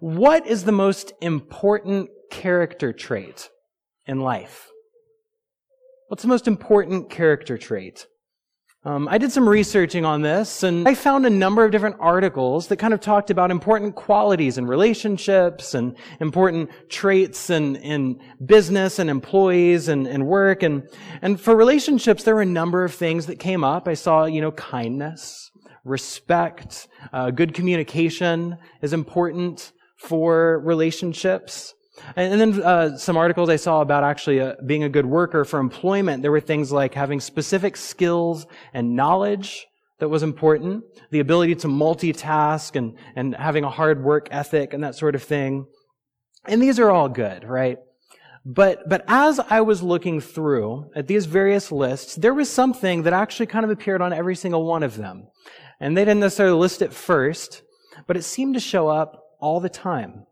what 0.00 0.46
is 0.46 0.64
the 0.64 0.72
most 0.72 1.12
important 1.20 2.10
character 2.30 2.92
trait 2.92 3.50
in 4.06 4.20
life? 4.20 4.70
What's 6.08 6.22
the 6.22 6.28
most 6.28 6.46
important 6.46 7.10
character 7.10 7.56
trait? 7.56 8.06
Um, 8.86 9.08
I 9.08 9.16
did 9.16 9.32
some 9.32 9.48
researching 9.48 10.04
on 10.04 10.20
this 10.20 10.62
and 10.62 10.86
I 10.86 10.94
found 10.94 11.24
a 11.24 11.30
number 11.30 11.64
of 11.64 11.72
different 11.72 11.96
articles 12.00 12.66
that 12.68 12.76
kind 12.76 12.92
of 12.92 13.00
talked 13.00 13.30
about 13.30 13.50
important 13.50 13.94
qualities 13.94 14.58
in 14.58 14.66
relationships 14.66 15.72
and 15.72 15.96
important 16.20 16.68
traits 16.90 17.48
in, 17.48 17.76
in 17.76 18.20
business 18.44 18.98
and 18.98 19.08
employees 19.08 19.88
and, 19.88 20.06
and 20.06 20.26
work. 20.26 20.62
And, 20.62 20.86
and 21.22 21.40
for 21.40 21.56
relationships, 21.56 22.24
there 22.24 22.34
were 22.34 22.42
a 22.42 22.46
number 22.46 22.84
of 22.84 22.92
things 22.92 23.24
that 23.26 23.38
came 23.38 23.64
up. 23.64 23.88
I 23.88 23.94
saw, 23.94 24.26
you 24.26 24.42
know, 24.42 24.52
kindness, 24.52 25.50
respect, 25.84 26.86
uh, 27.10 27.30
good 27.30 27.54
communication 27.54 28.58
is 28.82 28.92
important 28.92 29.72
for 30.04 30.60
relationships. 30.60 31.74
And 32.16 32.40
then 32.40 32.62
uh, 32.62 32.96
some 32.96 33.16
articles 33.16 33.48
I 33.48 33.56
saw 33.56 33.80
about 33.80 34.04
actually 34.04 34.40
uh, 34.40 34.54
being 34.66 34.82
a 34.82 34.88
good 34.88 35.06
worker 35.06 35.44
for 35.44 35.60
employment. 35.60 36.22
There 36.22 36.32
were 36.32 36.40
things 36.40 36.72
like 36.72 36.94
having 36.94 37.20
specific 37.20 37.76
skills 37.76 38.46
and 38.72 38.96
knowledge 38.96 39.66
that 40.00 40.08
was 40.08 40.22
important, 40.22 40.84
the 41.10 41.20
ability 41.20 41.54
to 41.56 41.68
multitask 41.68 42.74
and, 42.74 42.98
and 43.14 43.34
having 43.36 43.64
a 43.64 43.70
hard 43.70 44.02
work 44.02 44.28
ethic 44.30 44.74
and 44.74 44.82
that 44.82 44.96
sort 44.96 45.14
of 45.14 45.22
thing. 45.22 45.66
And 46.46 46.60
these 46.60 46.78
are 46.80 46.90
all 46.90 47.08
good, 47.08 47.44
right? 47.44 47.78
But, 48.44 48.88
but 48.88 49.04
as 49.08 49.40
I 49.40 49.62
was 49.62 49.82
looking 49.82 50.20
through 50.20 50.90
at 50.94 51.06
these 51.06 51.24
various 51.24 51.72
lists, 51.72 52.16
there 52.16 52.34
was 52.34 52.50
something 52.50 53.04
that 53.04 53.12
actually 53.12 53.46
kind 53.46 53.64
of 53.64 53.70
appeared 53.70 54.02
on 54.02 54.12
every 54.12 54.36
single 54.36 54.66
one 54.66 54.82
of 54.82 54.96
them. 54.96 55.28
And 55.80 55.96
they 55.96 56.04
didn't 56.04 56.20
necessarily 56.20 56.58
list 56.58 56.82
it 56.82 56.92
first, 56.92 57.62
but 58.06 58.16
it 58.16 58.22
seemed 58.22 58.54
to 58.54 58.60
show 58.60 58.88
up 58.88 59.23
all 59.44 59.60
the 59.60 59.68
time 59.68 60.24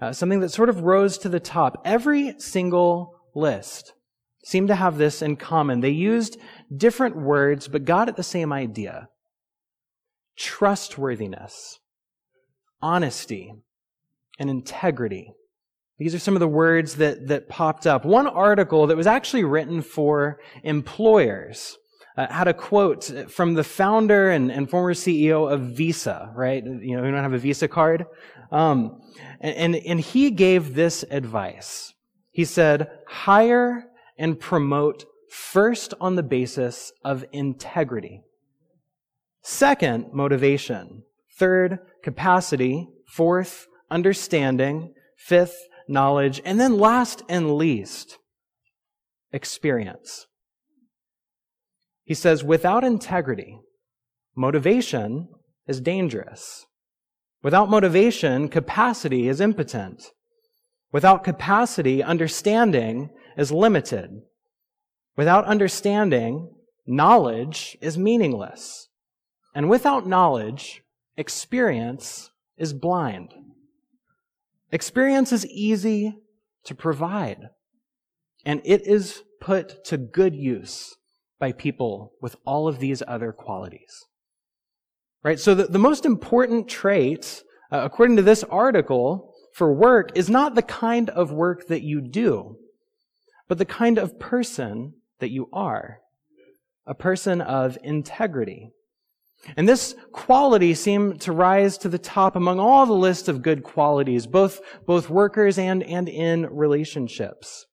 uh, 0.00 0.12
something 0.12 0.40
that 0.40 0.50
sort 0.50 0.68
of 0.68 0.82
rose 0.82 1.18
to 1.18 1.28
the 1.28 1.40
top. 1.40 1.82
Every 1.84 2.34
single 2.38 3.20
list 3.34 3.92
seemed 4.44 4.68
to 4.68 4.74
have 4.74 4.96
this 4.96 5.20
in 5.22 5.36
common. 5.36 5.80
They 5.80 5.90
used 5.90 6.38
different 6.74 7.16
words, 7.16 7.68
but 7.68 7.84
got 7.84 8.08
at 8.08 8.16
the 8.16 8.22
same 8.22 8.52
idea. 8.52 9.08
Trustworthiness, 10.36 11.78
honesty, 12.80 13.52
and 14.38 14.48
integrity. 14.48 15.34
These 15.98 16.14
are 16.14 16.18
some 16.18 16.34
of 16.34 16.40
the 16.40 16.48
words 16.48 16.96
that, 16.96 17.28
that 17.28 17.50
popped 17.50 17.86
up. 17.86 18.06
One 18.06 18.26
article 18.26 18.86
that 18.86 18.96
was 18.96 19.06
actually 19.06 19.44
written 19.44 19.82
for 19.82 20.40
employers 20.64 21.76
uh, 22.16 22.26
had 22.32 22.48
a 22.48 22.54
quote 22.54 23.30
from 23.30 23.52
the 23.52 23.64
founder 23.64 24.30
and, 24.30 24.50
and, 24.50 24.68
former 24.68 24.94
CEO 24.94 25.50
of 25.50 25.76
Visa, 25.76 26.32
right? 26.34 26.64
You 26.64 26.96
know, 26.96 27.02
we 27.02 27.10
don't 27.10 27.22
have 27.22 27.34
a 27.34 27.38
Visa 27.38 27.68
card. 27.68 28.06
Um, 28.50 29.00
and, 29.40 29.76
and 29.76 30.00
he 30.00 30.30
gave 30.30 30.74
this 30.74 31.04
advice. 31.10 31.92
He 32.30 32.44
said, 32.44 32.90
hire 33.06 33.86
and 34.18 34.38
promote 34.38 35.04
first 35.30 35.94
on 36.00 36.16
the 36.16 36.22
basis 36.22 36.92
of 37.04 37.24
integrity. 37.32 38.22
Second, 39.42 40.12
motivation. 40.12 41.04
Third, 41.38 41.78
capacity. 42.02 42.88
Fourth, 43.06 43.66
understanding. 43.90 44.94
Fifth, 45.16 45.56
knowledge. 45.88 46.40
And 46.44 46.60
then 46.60 46.78
last 46.78 47.22
and 47.28 47.56
least, 47.56 48.18
experience. 49.32 50.26
He 52.04 52.14
says, 52.14 52.42
without 52.42 52.84
integrity, 52.84 53.60
motivation 54.36 55.28
is 55.66 55.80
dangerous. 55.80 56.66
Without 57.42 57.70
motivation, 57.70 58.48
capacity 58.48 59.28
is 59.28 59.40
impotent. 59.40 60.10
Without 60.92 61.24
capacity, 61.24 62.02
understanding 62.02 63.10
is 63.36 63.50
limited. 63.50 64.22
Without 65.16 65.44
understanding, 65.46 66.50
knowledge 66.86 67.78
is 67.80 67.96
meaningless. 67.96 68.88
And 69.54 69.70
without 69.70 70.06
knowledge, 70.06 70.82
experience 71.16 72.30
is 72.56 72.72
blind. 72.72 73.32
Experience 74.72 75.32
is 75.32 75.46
easy 75.46 76.16
to 76.64 76.74
provide, 76.74 77.48
and 78.44 78.60
it 78.64 78.86
is 78.86 79.22
put 79.40 79.84
to 79.86 79.96
good 79.96 80.34
use 80.34 80.96
by 81.38 81.52
people 81.52 82.12
with 82.20 82.36
all 82.44 82.68
of 82.68 82.78
these 82.78 83.02
other 83.08 83.32
qualities. 83.32 84.04
Right? 85.22 85.38
So 85.38 85.54
the, 85.54 85.64
the 85.64 85.78
most 85.78 86.06
important 86.06 86.68
trait, 86.68 87.42
uh, 87.70 87.80
according 87.84 88.16
to 88.16 88.22
this 88.22 88.42
article, 88.44 89.34
for 89.54 89.72
work 89.72 90.12
is 90.14 90.30
not 90.30 90.54
the 90.54 90.62
kind 90.62 91.10
of 91.10 91.32
work 91.32 91.66
that 91.68 91.82
you 91.82 92.00
do, 92.00 92.56
but 93.48 93.58
the 93.58 93.64
kind 93.64 93.98
of 93.98 94.18
person 94.18 94.94
that 95.18 95.30
you 95.30 95.48
are. 95.52 95.98
A 96.86 96.94
person 96.94 97.40
of 97.40 97.76
integrity. 97.84 98.70
And 99.56 99.68
this 99.68 99.94
quality 100.12 100.74
seemed 100.74 101.20
to 101.22 101.32
rise 101.32 101.78
to 101.78 101.88
the 101.88 101.98
top 101.98 102.36
among 102.36 102.58
all 102.58 102.86
the 102.86 102.92
list 102.92 103.28
of 103.28 103.42
good 103.42 103.62
qualities, 103.62 104.26
both, 104.26 104.60
both 104.86 105.08
workers 105.08 105.58
and, 105.58 105.82
and 105.82 106.08
in 106.08 106.46
relationships. 106.46 107.66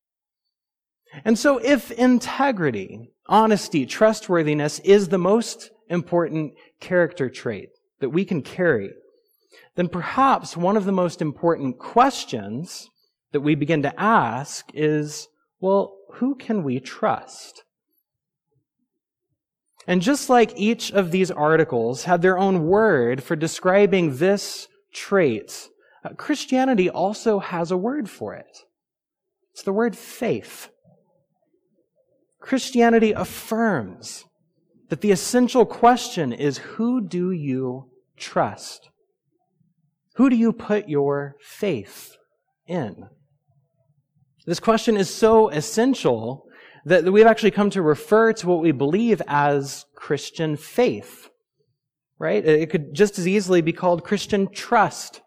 And 1.25 1.37
so 1.37 1.57
if 1.57 1.91
integrity, 1.91 3.11
honesty, 3.27 3.85
trustworthiness 3.85 4.79
is 4.79 5.09
the 5.09 5.17
most 5.17 5.71
important 5.89 6.53
character 6.79 7.29
trait 7.29 7.69
that 7.99 8.09
we 8.09 8.25
can 8.25 8.41
carry, 8.41 8.91
then 9.75 9.87
perhaps 9.87 10.57
one 10.57 10.77
of 10.77 10.85
the 10.85 10.91
most 10.91 11.21
important 11.21 11.79
questions 11.79 12.89
that 13.31 13.41
we 13.41 13.55
begin 13.55 13.83
to 13.83 13.99
ask 13.99 14.65
is, 14.73 15.27
well, 15.59 15.95
who 16.13 16.35
can 16.35 16.63
we 16.63 16.79
trust? 16.79 17.63
And 19.87 20.01
just 20.01 20.29
like 20.29 20.51
each 20.57 20.91
of 20.91 21.11
these 21.11 21.31
articles 21.31 22.03
had 22.03 22.21
their 22.21 22.37
own 22.37 22.65
word 22.65 23.23
for 23.23 23.35
describing 23.35 24.17
this 24.17 24.67
trait, 24.93 25.69
uh, 26.03 26.09
Christianity 26.09 26.89
also 26.89 27.39
has 27.39 27.71
a 27.71 27.77
word 27.77 28.09
for 28.09 28.33
it. 28.33 28.63
It's 29.53 29.63
the 29.63 29.73
word 29.73 29.95
faith. 29.95 30.69
Christianity 32.39 33.13
affirms 33.13 34.25
that 34.89 35.01
the 35.01 35.11
essential 35.11 35.65
question 35.65 36.31
is 36.31 36.57
who 36.57 37.01
do 37.01 37.31
you 37.31 37.89
trust? 38.15 38.89
Who 40.15 40.29
do 40.29 40.35
you 40.35 40.53
put 40.53 40.89
your 40.89 41.35
faith 41.41 42.15
in? 42.65 43.07
This 44.45 44.59
question 44.59 44.95
is 44.97 45.13
so 45.13 45.49
essential 45.49 46.45
that 46.85 47.03
we've 47.11 47.25
actually 47.25 47.51
come 47.51 47.69
to 47.71 47.81
refer 47.81 48.31
to 48.33 48.47
what 48.47 48.61
we 48.61 48.71
believe 48.71 49.21
as 49.27 49.85
Christian 49.93 50.55
faith. 50.55 51.29
Right? 52.17 52.43
It 52.43 52.69
could 52.69 52.95
just 52.95 53.19
as 53.19 53.27
easily 53.27 53.61
be 53.61 53.73
called 53.73 54.03
Christian 54.03 54.47
trust. 54.51 55.21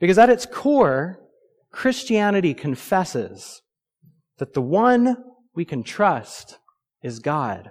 Because 0.00 0.18
at 0.18 0.30
its 0.30 0.46
core, 0.46 1.20
Christianity 1.70 2.54
confesses 2.54 3.62
that 4.38 4.54
the 4.54 4.62
one 4.62 5.16
we 5.54 5.64
can 5.64 5.84
trust 5.84 6.58
is 7.02 7.18
God. 7.18 7.70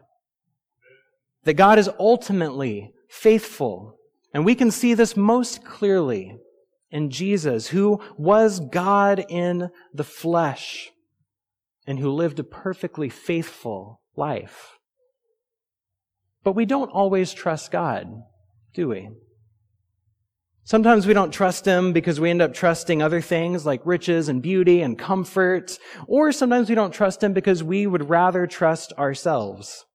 That 1.43 1.53
God 1.53 1.79
is 1.79 1.89
ultimately 1.99 2.91
faithful. 3.09 3.97
And 4.33 4.45
we 4.45 4.55
can 4.55 4.71
see 4.71 4.93
this 4.93 5.17
most 5.17 5.63
clearly 5.63 6.37
in 6.91 7.09
Jesus, 7.09 7.67
who 7.67 8.01
was 8.17 8.59
God 8.59 9.25
in 9.29 9.69
the 9.93 10.03
flesh 10.03 10.91
and 11.85 11.99
who 11.99 12.11
lived 12.11 12.39
a 12.39 12.43
perfectly 12.43 13.09
faithful 13.09 14.01
life. 14.15 14.77
But 16.43 16.53
we 16.53 16.65
don't 16.65 16.91
always 16.91 17.33
trust 17.33 17.71
God, 17.71 18.07
do 18.73 18.89
we? 18.89 19.09
Sometimes 20.63 21.07
we 21.07 21.13
don't 21.13 21.31
trust 21.31 21.65
Him 21.65 21.93
because 21.93 22.19
we 22.19 22.29
end 22.29 22.43
up 22.43 22.53
trusting 22.53 23.01
other 23.01 23.21
things 23.21 23.65
like 23.65 23.81
riches 23.85 24.29
and 24.29 24.41
beauty 24.41 24.81
and 24.81 24.99
comfort. 24.99 25.79
Or 26.05 26.31
sometimes 26.31 26.69
we 26.69 26.75
don't 26.75 26.93
trust 26.93 27.23
Him 27.23 27.33
because 27.33 27.63
we 27.63 27.87
would 27.87 28.09
rather 28.09 28.45
trust 28.45 28.93
ourselves. 28.93 29.85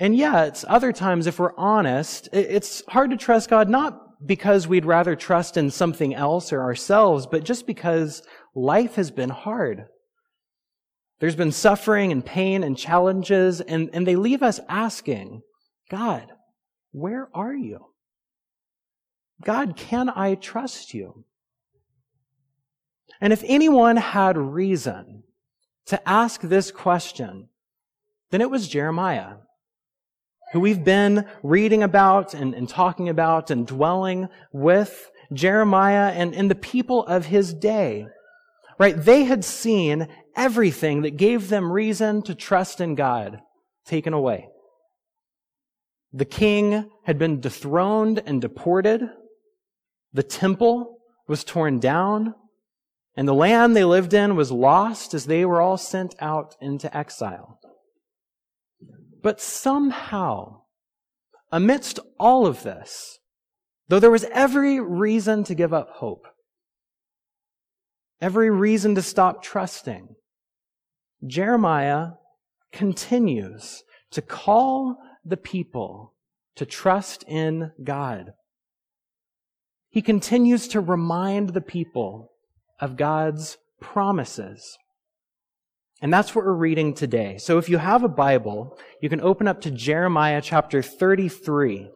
And 0.00 0.16
yet, 0.16 0.64
other 0.68 0.92
times, 0.92 1.26
if 1.26 1.38
we're 1.38 1.56
honest, 1.56 2.28
it's 2.32 2.82
hard 2.88 3.10
to 3.10 3.16
trust 3.16 3.50
God 3.50 3.68
not 3.68 4.26
because 4.26 4.66
we'd 4.66 4.84
rather 4.84 5.16
trust 5.16 5.56
in 5.56 5.70
something 5.70 6.14
else 6.14 6.52
or 6.52 6.60
ourselves, 6.60 7.26
but 7.26 7.44
just 7.44 7.66
because 7.66 8.22
life 8.54 8.94
has 8.94 9.10
been 9.10 9.30
hard. 9.30 9.86
There's 11.20 11.36
been 11.36 11.52
suffering 11.52 12.12
and 12.12 12.24
pain 12.24 12.62
and 12.62 12.78
challenges, 12.78 13.60
and, 13.60 13.90
and 13.92 14.06
they 14.06 14.14
leave 14.16 14.42
us 14.42 14.60
asking, 14.68 15.42
God, 15.90 16.30
where 16.92 17.28
are 17.34 17.54
you? 17.54 17.86
God, 19.42 19.76
can 19.76 20.08
I 20.08 20.36
trust 20.36 20.94
you? 20.94 21.24
And 23.20 23.32
if 23.32 23.42
anyone 23.46 23.96
had 23.96 24.36
reason 24.36 25.24
to 25.86 26.08
ask 26.08 26.40
this 26.40 26.70
question, 26.70 27.48
then 28.30 28.40
it 28.40 28.50
was 28.50 28.68
Jeremiah 28.68 29.36
who 30.52 30.60
we've 30.60 30.84
been 30.84 31.26
reading 31.42 31.82
about 31.82 32.34
and, 32.34 32.54
and 32.54 32.68
talking 32.68 33.08
about 33.08 33.50
and 33.50 33.66
dwelling 33.66 34.28
with 34.52 35.10
Jeremiah 35.32 36.10
and, 36.12 36.34
and 36.34 36.50
the 36.50 36.54
people 36.54 37.04
of 37.06 37.26
his 37.26 37.52
day, 37.52 38.06
right? 38.78 38.96
They 38.96 39.24
had 39.24 39.44
seen 39.44 40.08
everything 40.34 41.02
that 41.02 41.16
gave 41.16 41.48
them 41.48 41.70
reason 41.70 42.22
to 42.22 42.34
trust 42.34 42.80
in 42.80 42.94
God 42.94 43.40
taken 43.84 44.12
away. 44.12 44.48
The 46.12 46.24
king 46.24 46.90
had 47.04 47.18
been 47.18 47.40
dethroned 47.40 48.22
and 48.24 48.40
deported. 48.40 49.10
The 50.12 50.22
temple 50.22 50.98
was 51.26 51.44
torn 51.44 51.80
down. 51.80 52.34
And 53.14 53.28
the 53.28 53.34
land 53.34 53.74
they 53.74 53.84
lived 53.84 54.14
in 54.14 54.36
was 54.36 54.50
lost 54.50 55.12
as 55.12 55.26
they 55.26 55.44
were 55.44 55.60
all 55.60 55.76
sent 55.76 56.14
out 56.20 56.54
into 56.60 56.94
exile. 56.96 57.58
But 59.22 59.40
somehow, 59.40 60.62
amidst 61.50 61.98
all 62.18 62.46
of 62.46 62.62
this, 62.62 63.18
though 63.88 64.00
there 64.00 64.10
was 64.10 64.24
every 64.32 64.80
reason 64.80 65.44
to 65.44 65.54
give 65.54 65.72
up 65.72 65.90
hope, 65.94 66.26
every 68.20 68.50
reason 68.50 68.94
to 68.94 69.02
stop 69.02 69.42
trusting, 69.42 70.14
Jeremiah 71.26 72.10
continues 72.72 73.82
to 74.10 74.22
call 74.22 74.96
the 75.24 75.36
people 75.36 76.14
to 76.56 76.64
trust 76.64 77.24
in 77.26 77.72
God. 77.82 78.32
He 79.90 80.02
continues 80.02 80.68
to 80.68 80.80
remind 80.80 81.50
the 81.50 81.60
people 81.60 82.32
of 82.80 82.96
God's 82.96 83.58
promises. 83.80 84.78
And 86.00 86.12
that's 86.12 86.34
what 86.34 86.44
we're 86.44 86.52
reading 86.52 86.94
today. 86.94 87.38
So 87.38 87.58
if 87.58 87.68
you 87.68 87.78
have 87.78 88.04
a 88.04 88.08
Bible, 88.08 88.78
you 89.00 89.08
can 89.08 89.20
open 89.20 89.48
up 89.48 89.60
to 89.62 89.70
Jeremiah 89.70 90.40
chapter 90.40 90.80
33. 90.80 91.90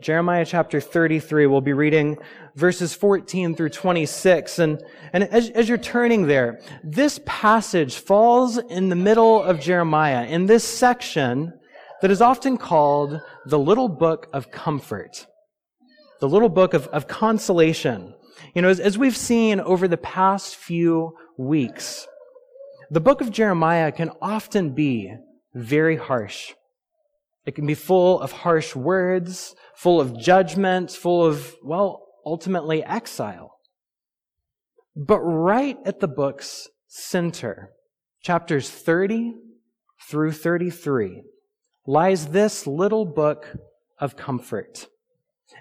Jeremiah 0.00 0.46
chapter 0.46 0.80
33, 0.80 1.46
we'll 1.46 1.60
be 1.60 1.72
reading 1.72 2.18
verses 2.54 2.94
14 2.94 3.54
through 3.54 3.68
26. 3.70 4.60
And, 4.60 4.82
and 5.12 5.24
as, 5.24 5.50
as 5.50 5.68
you're 5.68 5.76
turning 5.76 6.26
there, 6.26 6.60
this 6.82 7.20
passage 7.26 7.96
falls 7.96 8.56
in 8.56 8.88
the 8.88 8.96
middle 8.96 9.42
of 9.42 9.60
Jeremiah 9.60 10.24
in 10.24 10.46
this 10.46 10.64
section 10.64 11.52
that 12.00 12.10
is 12.10 12.22
often 12.22 12.56
called 12.56 13.20
the 13.44 13.58
little 13.58 13.88
book 13.88 14.28
of 14.32 14.50
comfort, 14.50 15.26
the 16.20 16.28
little 16.28 16.48
book 16.48 16.72
of, 16.74 16.86
of 16.88 17.08
consolation. 17.08 18.14
You 18.54 18.62
know, 18.62 18.68
as, 18.68 18.80
as 18.80 18.96
we've 18.96 19.16
seen 19.16 19.60
over 19.60 19.88
the 19.88 19.96
past 19.96 20.56
few 20.56 21.14
weeks, 21.36 22.06
the 22.90 23.00
book 23.00 23.20
of 23.20 23.30
Jeremiah 23.30 23.92
can 23.92 24.10
often 24.20 24.70
be 24.70 25.14
very 25.54 25.96
harsh. 25.96 26.54
It 27.44 27.54
can 27.54 27.66
be 27.66 27.74
full 27.74 28.20
of 28.20 28.32
harsh 28.32 28.74
words, 28.74 29.54
full 29.74 30.00
of 30.00 30.18
judgment, 30.18 30.90
full 30.90 31.24
of, 31.24 31.54
well, 31.62 32.06
ultimately 32.24 32.84
exile. 32.84 33.58
But 34.94 35.20
right 35.20 35.78
at 35.84 36.00
the 36.00 36.08
book's 36.08 36.68
center, 36.86 37.70
chapters 38.20 38.70
30 38.70 39.34
through 40.08 40.32
33, 40.32 41.22
lies 41.86 42.28
this 42.28 42.66
little 42.66 43.04
book 43.04 43.56
of 43.98 44.16
comfort. 44.16 44.88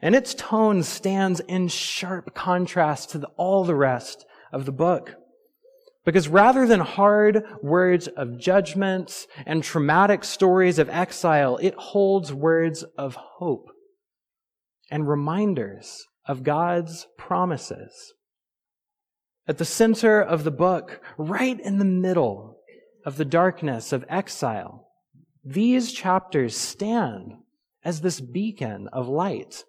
And 0.02 0.16
its 0.16 0.34
tone 0.34 0.84
stands 0.84 1.40
in 1.42 1.68
sharp 1.68 2.34
contrast 2.34 3.12
to 3.12 3.20
the, 3.20 3.28
all 3.38 3.64
the 3.64 3.76
rest 3.76 4.26
of 4.52 4.66
the 4.66 4.72
book. 4.72 5.16
Because 6.08 6.30
rather 6.30 6.66
than 6.66 6.80
hard 6.80 7.44
words 7.62 8.08
of 8.08 8.40
judgment 8.40 9.28
and 9.46 9.62
traumatic 9.62 10.24
stories 10.24 10.80
of 10.80 10.88
exile, 10.88 11.58
it 11.58 11.74
holds 11.76 12.32
words 12.32 12.84
of 12.98 13.16
hope 13.16 13.68
and 14.90 15.06
reminders 15.06 16.06
of 16.26 16.44
God's 16.44 17.08
promises. 17.18 18.14
At 19.50 19.58
the 19.58 19.66
center 19.66 20.22
of 20.22 20.46
the 20.46 20.52
book, 20.52 21.02
right 21.18 21.60
in 21.60 21.78
the 21.78 21.84
middle 21.84 22.58
of 23.06 23.18
the 23.18 23.26
darkness 23.26 23.92
of 23.92 24.06
exile, 24.08 24.88
these 25.44 25.92
chapters 25.92 26.56
stand 26.56 27.34
as 27.84 28.00
this 28.00 28.22
beacon 28.22 28.88
of 28.94 29.10
light 29.10 29.66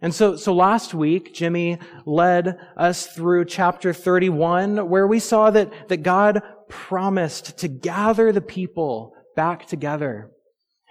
and 0.00 0.14
so, 0.14 0.36
so 0.36 0.54
last 0.54 0.92
week, 0.92 1.32
Jimmy 1.32 1.78
led 2.04 2.58
us 2.76 3.06
through 3.06 3.46
chapter 3.46 3.94
31, 3.94 4.88
where 4.90 5.06
we 5.06 5.18
saw 5.18 5.50
that, 5.50 5.88
that 5.88 6.02
God 6.02 6.42
promised 6.68 7.58
to 7.58 7.68
gather 7.68 8.30
the 8.30 8.42
people 8.42 9.14
back 9.34 9.66
together 9.66 10.30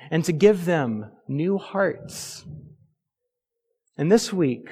and 0.09 0.25
to 0.25 0.31
give 0.31 0.65
them 0.65 1.11
new 1.27 1.57
hearts. 1.57 2.45
And 3.95 4.11
this 4.11 4.33
week, 4.33 4.69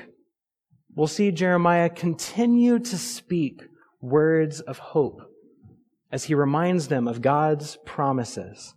we'll 0.96 1.08
see 1.08 1.32
Jeremiah 1.32 1.90
continue 1.90 2.80
to 2.80 2.98
speak 2.98 3.62
words 4.02 4.62
of 4.62 4.80
hope 4.80 5.22
as 6.12 6.26
he 6.26 6.34
reminds 6.34 6.88
them 6.88 7.08
of 7.08 7.22
God's 7.22 7.78
promises. 7.86 8.74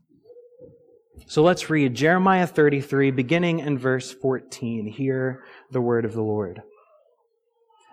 So 1.24 1.42
let's 1.42 1.70
read 1.70 1.94
Jeremiah 1.94 2.46
33, 2.46 3.10
beginning 3.10 3.60
in 3.60 3.78
verse 3.78 4.12
14. 4.12 4.86
Hear 4.86 5.42
the 5.70 5.80
word 5.80 6.04
of 6.04 6.12
the 6.12 6.22
Lord. 6.22 6.62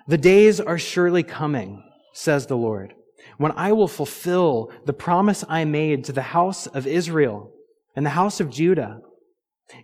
The 0.07 0.17
days 0.17 0.59
are 0.59 0.77
surely 0.77 1.23
coming, 1.23 1.83
says 2.13 2.45
the 2.45 2.57
Lord, 2.57 2.93
when 3.37 3.53
I 3.53 3.71
will 3.71 3.87
fulfill 3.87 4.71
the 4.85 4.93
promise 4.93 5.45
I 5.47 5.63
made 5.65 6.03
to 6.05 6.11
the 6.11 6.21
house 6.21 6.67
of 6.67 6.85
Israel 6.85 7.51
and 7.95 8.05
the 8.05 8.11
house 8.11 8.39
of 8.39 8.49
Judah. 8.49 8.99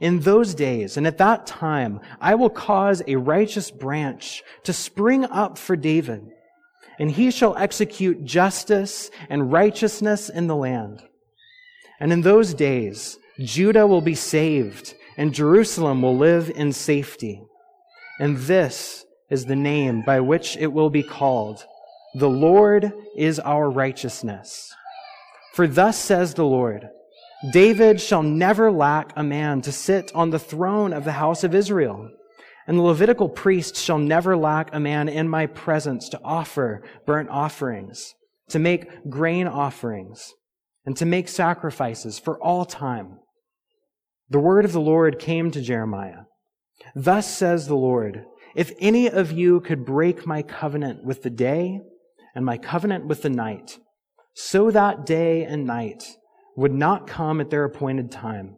In 0.02 0.20
those 0.20 0.54
days 0.54 0.98
and 0.98 1.08
at 1.08 1.18
that 1.18 1.48
time, 1.48 2.02
I 2.20 2.36
will 2.36 2.50
cause 2.50 3.02
a 3.08 3.16
righteous 3.16 3.72
branch 3.72 4.44
to 4.64 4.74
spring 4.74 5.24
up 5.24 5.58
for 5.58 5.76
David, 5.76 6.22
and 7.00 7.10
he 7.10 7.32
shall 7.32 7.58
execute 7.58 8.26
justice 8.26 9.10
and 9.30 9.52
righteousness 9.52 10.30
in 10.30 10.48
the 10.48 10.56
land. 10.56 11.02
And 12.00 12.14
in 12.14 12.22
those 12.22 12.54
days, 12.54 13.18
Judah 13.40 13.88
will 13.88 14.02
be 14.02 14.16
saved, 14.16 14.96
and 15.18 15.34
Jerusalem 15.34 16.02
will 16.02 16.18
live 16.18 16.52
in 16.54 16.74
safety. 16.74 17.42
And 18.20 18.38
this 18.38 19.06
is 19.30 19.46
the 19.46 19.56
name 19.56 20.02
by 20.02 20.20
which 20.20 20.58
it 20.58 20.74
will 20.74 20.90
be 20.90 21.04
called 21.04 21.64
The 22.16 22.30
Lord 22.30 22.92
is 23.16 23.40
our 23.40 23.70
righteousness. 23.70 24.74
For 25.54 25.68
thus 25.68 25.98
says 25.98 26.34
the 26.34 26.46
Lord 26.46 26.90
David 27.54 28.02
shall 28.02 28.24
never 28.24 28.70
lack 28.70 29.14
a 29.16 29.24
man 29.24 29.62
to 29.62 29.72
sit 29.72 30.12
on 30.14 30.32
the 30.32 30.40
throne 30.40 30.92
of 30.92 31.06
the 31.06 31.14
house 31.14 31.46
of 31.46 31.56
Israel. 31.56 32.10
And 32.68 32.78
the 32.78 32.84
Levitical 32.84 33.30
priest 33.30 33.78
shall 33.78 33.98
never 33.98 34.36
lack 34.36 34.70
a 34.74 34.80
man 34.80 35.08
in 35.08 35.30
my 35.30 35.46
presence 35.46 36.10
to 36.10 36.20
offer 36.24 36.84
burnt 37.06 37.30
offerings, 37.30 38.14
to 38.50 38.60
make 38.60 39.10
grain 39.10 39.48
offerings, 39.48 40.34
and 40.86 40.96
to 40.98 41.06
make 41.06 41.30
sacrifices 41.30 42.20
for 42.20 42.38
all 42.44 42.66
time. 42.66 43.20
The 44.30 44.40
word 44.40 44.64
of 44.64 44.74
the 44.74 44.82
Lord 44.82 45.18
came 45.18 45.50
to 45.52 45.62
Jeremiah. 45.62 46.24
Thus 46.96 47.28
says 47.28 47.68
the 47.68 47.76
Lord, 47.76 48.26
if 48.56 48.72
any 48.80 49.10
of 49.10 49.32
you 49.32 49.60
could 49.60 49.86
break 49.86 50.28
my 50.28 50.44
covenant 50.44 51.04
with 51.04 51.24
the 51.24 51.30
day 51.30 51.82
and 52.36 52.46
my 52.46 52.58
covenant 52.58 53.08
with 53.08 53.24
the 53.24 53.30
night, 53.30 53.80
so 54.36 54.70
that 54.70 55.06
day 55.06 55.44
and 55.44 55.66
night 55.66 56.04
would 56.56 56.74
not 56.74 57.08
come 57.08 57.42
at 57.42 57.50
their 57.50 57.64
appointed 57.64 58.12
time, 58.12 58.58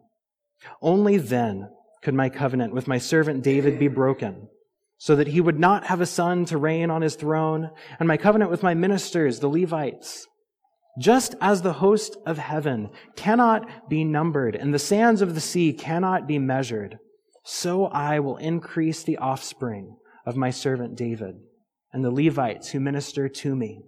only 0.80 1.16
then 1.16 1.70
could 2.02 2.14
my 2.14 2.28
covenant 2.28 2.74
with 2.74 2.86
my 2.86 2.98
servant 2.98 3.42
David 3.42 3.78
be 3.78 3.88
broken, 3.88 4.48
so 4.98 5.16
that 5.16 5.28
he 5.28 5.40
would 5.40 5.58
not 5.58 5.86
have 5.86 6.00
a 6.00 6.06
son 6.06 6.44
to 6.46 6.58
reign 6.58 6.90
on 6.90 7.00
his 7.00 7.14
throne, 7.14 7.70
and 7.98 8.06
my 8.06 8.16
covenant 8.16 8.50
with 8.50 8.62
my 8.62 8.74
ministers, 8.74 9.40
the 9.40 9.48
Levites, 9.48 10.26
just 10.98 11.34
as 11.40 11.62
the 11.62 11.74
host 11.74 12.16
of 12.26 12.38
heaven 12.38 12.90
cannot 13.16 13.88
be 13.88 14.04
numbered 14.04 14.54
and 14.54 14.74
the 14.74 14.78
sands 14.78 15.22
of 15.22 15.34
the 15.34 15.40
sea 15.40 15.72
cannot 15.72 16.26
be 16.26 16.38
measured, 16.38 16.98
so 17.44 17.86
I 17.86 18.20
will 18.20 18.36
increase 18.36 19.02
the 19.02 19.18
offspring 19.18 19.96
of 20.26 20.36
my 20.36 20.50
servant 20.50 20.96
David 20.96 21.36
and 21.92 22.04
the 22.04 22.10
Levites 22.10 22.70
who 22.70 22.80
minister 22.80 23.28
to 23.28 23.56
me. 23.56 23.82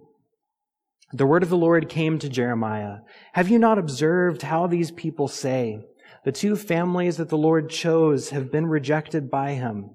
The 1.13 1.25
word 1.25 1.43
of 1.43 1.49
the 1.49 1.57
Lord 1.57 1.87
came 1.87 2.19
to 2.19 2.29
Jeremiah. 2.29 2.97
Have 3.33 3.49
you 3.49 3.59
not 3.59 3.77
observed 3.77 4.41
how 4.41 4.67
these 4.67 4.91
people 4.91 5.27
say, 5.27 5.79
the 6.23 6.31
two 6.31 6.55
families 6.55 7.17
that 7.17 7.29
the 7.29 7.37
Lord 7.37 7.69
chose 7.69 8.31
have 8.31 8.51
been 8.51 8.65
rejected 8.65 9.29
by 9.29 9.51
him, 9.51 9.91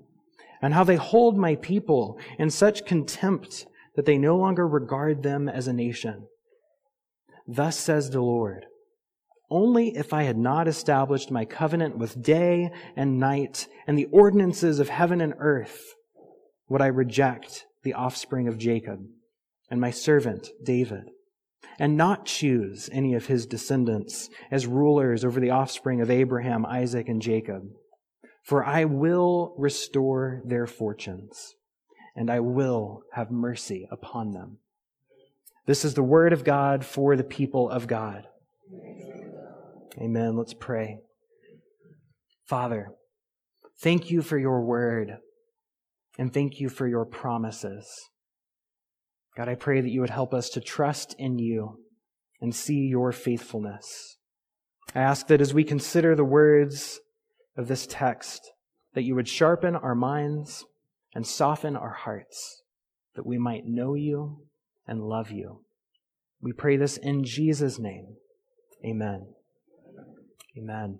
and 0.62 0.72
how 0.72 0.84
they 0.84 0.96
hold 0.96 1.36
my 1.36 1.56
people 1.56 2.18
in 2.38 2.50
such 2.50 2.86
contempt 2.86 3.66
that 3.96 4.06
they 4.06 4.16
no 4.16 4.36
longer 4.36 4.66
regard 4.66 5.22
them 5.22 5.48
as 5.48 5.66
a 5.66 5.72
nation? 5.72 6.26
Thus 7.52 7.76
says 7.76 8.10
the 8.10 8.20
Lord 8.20 8.66
Only 9.50 9.96
if 9.96 10.12
I 10.12 10.22
had 10.22 10.38
not 10.38 10.68
established 10.68 11.32
my 11.32 11.44
covenant 11.44 11.98
with 11.98 12.22
day 12.22 12.70
and 12.94 13.18
night 13.18 13.66
and 13.88 13.98
the 13.98 14.06
ordinances 14.12 14.78
of 14.78 14.88
heaven 14.88 15.20
and 15.20 15.34
earth 15.38 15.94
would 16.68 16.80
I 16.80 16.86
reject 16.86 17.66
the 17.82 17.94
offspring 17.94 18.46
of 18.46 18.56
Jacob 18.56 19.00
and 19.68 19.80
my 19.80 19.90
servant 19.90 20.50
David, 20.62 21.10
and 21.76 21.96
not 21.96 22.24
choose 22.24 22.88
any 22.92 23.14
of 23.14 23.26
his 23.26 23.46
descendants 23.46 24.30
as 24.52 24.68
rulers 24.68 25.24
over 25.24 25.40
the 25.40 25.50
offspring 25.50 26.00
of 26.00 26.08
Abraham, 26.08 26.64
Isaac, 26.64 27.08
and 27.08 27.20
Jacob. 27.20 27.64
For 28.44 28.64
I 28.64 28.84
will 28.84 29.56
restore 29.58 30.40
their 30.44 30.68
fortunes, 30.68 31.54
and 32.14 32.30
I 32.30 32.38
will 32.38 33.02
have 33.14 33.32
mercy 33.32 33.88
upon 33.90 34.30
them. 34.30 34.58
This 35.70 35.84
is 35.84 35.94
the 35.94 36.02
word 36.02 36.32
of 36.32 36.42
God 36.42 36.84
for 36.84 37.14
the 37.14 37.22
people 37.22 37.70
of 37.70 37.86
God. 37.86 38.26
Amen. 40.02 40.36
Let's 40.36 40.52
pray. 40.52 40.98
Father, 42.44 42.88
thank 43.80 44.10
you 44.10 44.20
for 44.20 44.36
your 44.36 44.62
word, 44.62 45.18
and 46.18 46.34
thank 46.34 46.58
you 46.58 46.70
for 46.70 46.88
your 46.88 47.04
promises. 47.04 47.88
God, 49.36 49.48
I 49.48 49.54
pray 49.54 49.80
that 49.80 49.90
you 49.90 50.00
would 50.00 50.10
help 50.10 50.34
us 50.34 50.48
to 50.50 50.60
trust 50.60 51.14
in 51.20 51.38
you 51.38 51.78
and 52.40 52.52
see 52.52 52.88
your 52.88 53.12
faithfulness. 53.12 54.16
I 54.92 54.98
ask 54.98 55.28
that 55.28 55.40
as 55.40 55.54
we 55.54 55.62
consider 55.62 56.16
the 56.16 56.24
words 56.24 56.98
of 57.56 57.68
this 57.68 57.86
text, 57.86 58.40
that 58.94 59.04
you 59.04 59.14
would 59.14 59.28
sharpen 59.28 59.76
our 59.76 59.94
minds 59.94 60.64
and 61.14 61.24
soften 61.24 61.76
our 61.76 61.92
hearts, 61.92 62.60
that 63.14 63.24
we 63.24 63.38
might 63.38 63.66
know 63.66 63.94
you 63.94 64.49
and 64.90 65.00
love 65.00 65.30
you. 65.30 65.62
We 66.42 66.52
pray 66.52 66.76
this 66.76 66.96
in 66.96 67.24
Jesus' 67.24 67.78
name. 67.78 68.16
Amen. 68.84 69.28
Amen. 70.58 70.98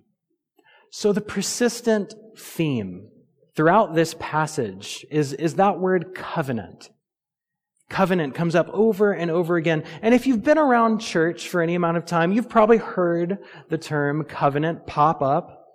So 0.91 1.13
the 1.13 1.21
persistent 1.21 2.15
theme 2.39 3.09
throughout 3.57 3.95
this 3.95 4.15
passage 4.19 5.05
is, 5.11 5.33
is 5.33 5.57
that 5.57 5.81
word 5.81 6.15
covenant. 6.15 6.91
Covenant 7.89 8.35
comes 8.35 8.55
up 8.55 8.69
over 8.73 9.13
and 9.13 9.31
over 9.31 9.57
again. 9.57 9.83
And 10.01 10.15
if 10.15 10.27
you've 10.27 10.45
been 10.45 10.59
around 10.59 11.01
church 11.01 11.49
for 11.49 11.61
any 11.61 11.75
amount 11.75 11.97
of 11.97 12.07
time, 12.07 12.31
you've 12.33 12.49
probably 12.49 12.77
heard 12.77 13.39
the 13.69 13.79
term 13.79 14.23
covenant 14.25 14.87
pop 14.87 15.21
up. 15.21 15.67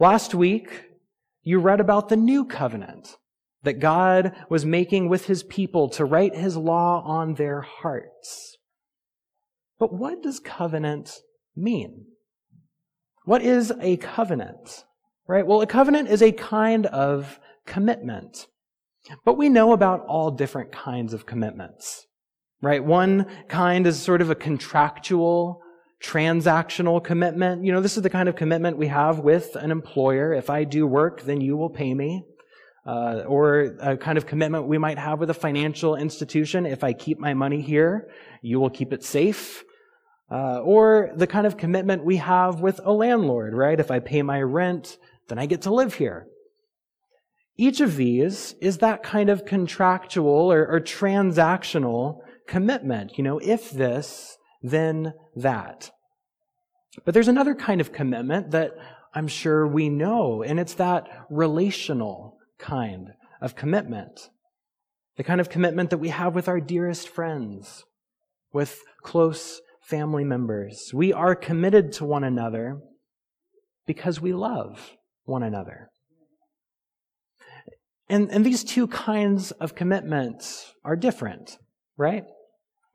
Last 0.00 0.34
week, 0.34 0.84
you 1.42 1.58
read 1.58 1.80
about 1.80 2.08
the 2.08 2.16
new 2.16 2.46
covenant 2.46 3.16
that 3.66 3.80
God 3.80 4.32
was 4.48 4.64
making 4.64 5.08
with 5.08 5.26
his 5.26 5.42
people 5.42 5.88
to 5.90 6.04
write 6.04 6.36
his 6.36 6.56
law 6.56 7.02
on 7.04 7.34
their 7.34 7.60
hearts. 7.60 8.56
But 9.78 9.92
what 9.92 10.22
does 10.22 10.40
covenant 10.40 11.20
mean? 11.54 12.06
What 13.24 13.42
is 13.42 13.72
a 13.80 13.96
covenant? 13.98 14.84
Right? 15.26 15.44
Well, 15.46 15.60
a 15.60 15.66
covenant 15.66 16.08
is 16.08 16.22
a 16.22 16.30
kind 16.30 16.86
of 16.86 17.40
commitment. 17.66 18.46
But 19.24 19.36
we 19.36 19.48
know 19.48 19.72
about 19.72 20.06
all 20.06 20.30
different 20.30 20.70
kinds 20.70 21.12
of 21.12 21.26
commitments, 21.26 22.06
right? 22.62 22.84
One 22.84 23.26
kind 23.48 23.86
is 23.86 24.00
sort 24.00 24.20
of 24.20 24.30
a 24.30 24.36
contractual, 24.36 25.60
transactional 26.02 27.02
commitment. 27.02 27.64
You 27.64 27.72
know, 27.72 27.80
this 27.80 27.96
is 27.96 28.04
the 28.04 28.10
kind 28.10 28.28
of 28.28 28.36
commitment 28.36 28.78
we 28.78 28.86
have 28.88 29.18
with 29.18 29.56
an 29.56 29.70
employer. 29.70 30.32
If 30.32 30.50
I 30.50 30.64
do 30.64 30.86
work, 30.86 31.22
then 31.22 31.40
you 31.40 31.56
will 31.56 31.70
pay 31.70 31.94
me. 31.94 32.24
Uh, 32.86 33.24
or 33.26 33.76
a 33.80 33.96
kind 33.96 34.16
of 34.16 34.26
commitment 34.26 34.68
we 34.68 34.78
might 34.78 34.96
have 34.96 35.18
with 35.18 35.28
a 35.28 35.34
financial 35.34 35.96
institution. 35.96 36.64
If 36.64 36.84
I 36.84 36.92
keep 36.92 37.18
my 37.18 37.34
money 37.34 37.60
here, 37.60 38.08
you 38.42 38.60
will 38.60 38.70
keep 38.70 38.92
it 38.92 39.02
safe. 39.02 39.64
Uh, 40.30 40.60
or 40.60 41.10
the 41.16 41.26
kind 41.26 41.46
of 41.46 41.56
commitment 41.56 42.04
we 42.04 42.16
have 42.16 42.60
with 42.60 42.80
a 42.84 42.92
landlord, 42.92 43.54
right? 43.54 43.78
If 43.78 43.90
I 43.90 43.98
pay 43.98 44.22
my 44.22 44.40
rent, 44.40 44.98
then 45.28 45.38
I 45.38 45.46
get 45.46 45.62
to 45.62 45.74
live 45.74 45.94
here. 45.94 46.26
Each 47.56 47.80
of 47.80 47.96
these 47.96 48.54
is 48.60 48.78
that 48.78 49.02
kind 49.02 49.30
of 49.30 49.46
contractual 49.46 50.52
or, 50.52 50.66
or 50.66 50.80
transactional 50.80 52.20
commitment. 52.46 53.16
You 53.16 53.24
know, 53.24 53.38
if 53.38 53.70
this, 53.70 54.36
then 54.62 55.14
that. 55.34 55.90
But 57.04 57.14
there's 57.14 57.28
another 57.28 57.54
kind 57.54 57.80
of 57.80 57.92
commitment 57.92 58.50
that 58.50 58.72
I'm 59.14 59.28
sure 59.28 59.66
we 59.66 59.88
know, 59.88 60.42
and 60.42 60.60
it's 60.60 60.74
that 60.74 61.08
relational 61.30 62.35
kind 62.58 63.12
of 63.40 63.56
commitment. 63.56 64.30
The 65.16 65.24
kind 65.24 65.40
of 65.40 65.48
commitment 65.48 65.90
that 65.90 65.98
we 65.98 66.10
have 66.10 66.34
with 66.34 66.48
our 66.48 66.60
dearest 66.60 67.08
friends, 67.08 67.84
with 68.52 68.82
close 69.02 69.60
family 69.82 70.24
members. 70.24 70.90
We 70.92 71.12
are 71.12 71.34
committed 71.34 71.92
to 71.92 72.04
one 72.04 72.24
another 72.24 72.80
because 73.86 74.20
we 74.20 74.32
love 74.32 74.92
one 75.24 75.42
another. 75.42 75.90
And, 78.08 78.30
and 78.30 78.44
these 78.44 78.62
two 78.62 78.86
kinds 78.86 79.50
of 79.52 79.74
commitments 79.74 80.72
are 80.84 80.96
different, 80.96 81.58
right? 81.96 82.24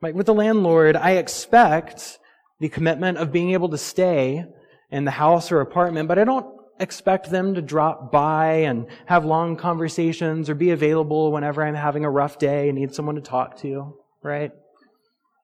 Like 0.00 0.14
with 0.14 0.26
the 0.26 0.34
landlord, 0.34 0.96
I 0.96 1.12
expect 1.12 2.18
the 2.60 2.68
commitment 2.68 3.18
of 3.18 3.32
being 3.32 3.52
able 3.52 3.68
to 3.70 3.78
stay 3.78 4.44
in 4.90 5.04
the 5.04 5.10
house 5.10 5.50
or 5.50 5.60
apartment, 5.60 6.08
but 6.08 6.18
I 6.18 6.24
don't 6.24 6.61
expect 6.82 7.30
them 7.30 7.54
to 7.54 7.62
drop 7.62 8.10
by 8.10 8.46
and 8.68 8.86
have 9.06 9.24
long 9.24 9.56
conversations 9.56 10.50
or 10.50 10.54
be 10.54 10.70
available 10.70 11.32
whenever 11.32 11.64
I'm 11.64 11.74
having 11.74 12.04
a 12.04 12.10
rough 12.10 12.38
day 12.38 12.68
and 12.68 12.78
need 12.78 12.94
someone 12.94 13.14
to 13.14 13.20
talk 13.20 13.56
to, 13.58 13.96
right? 14.22 14.50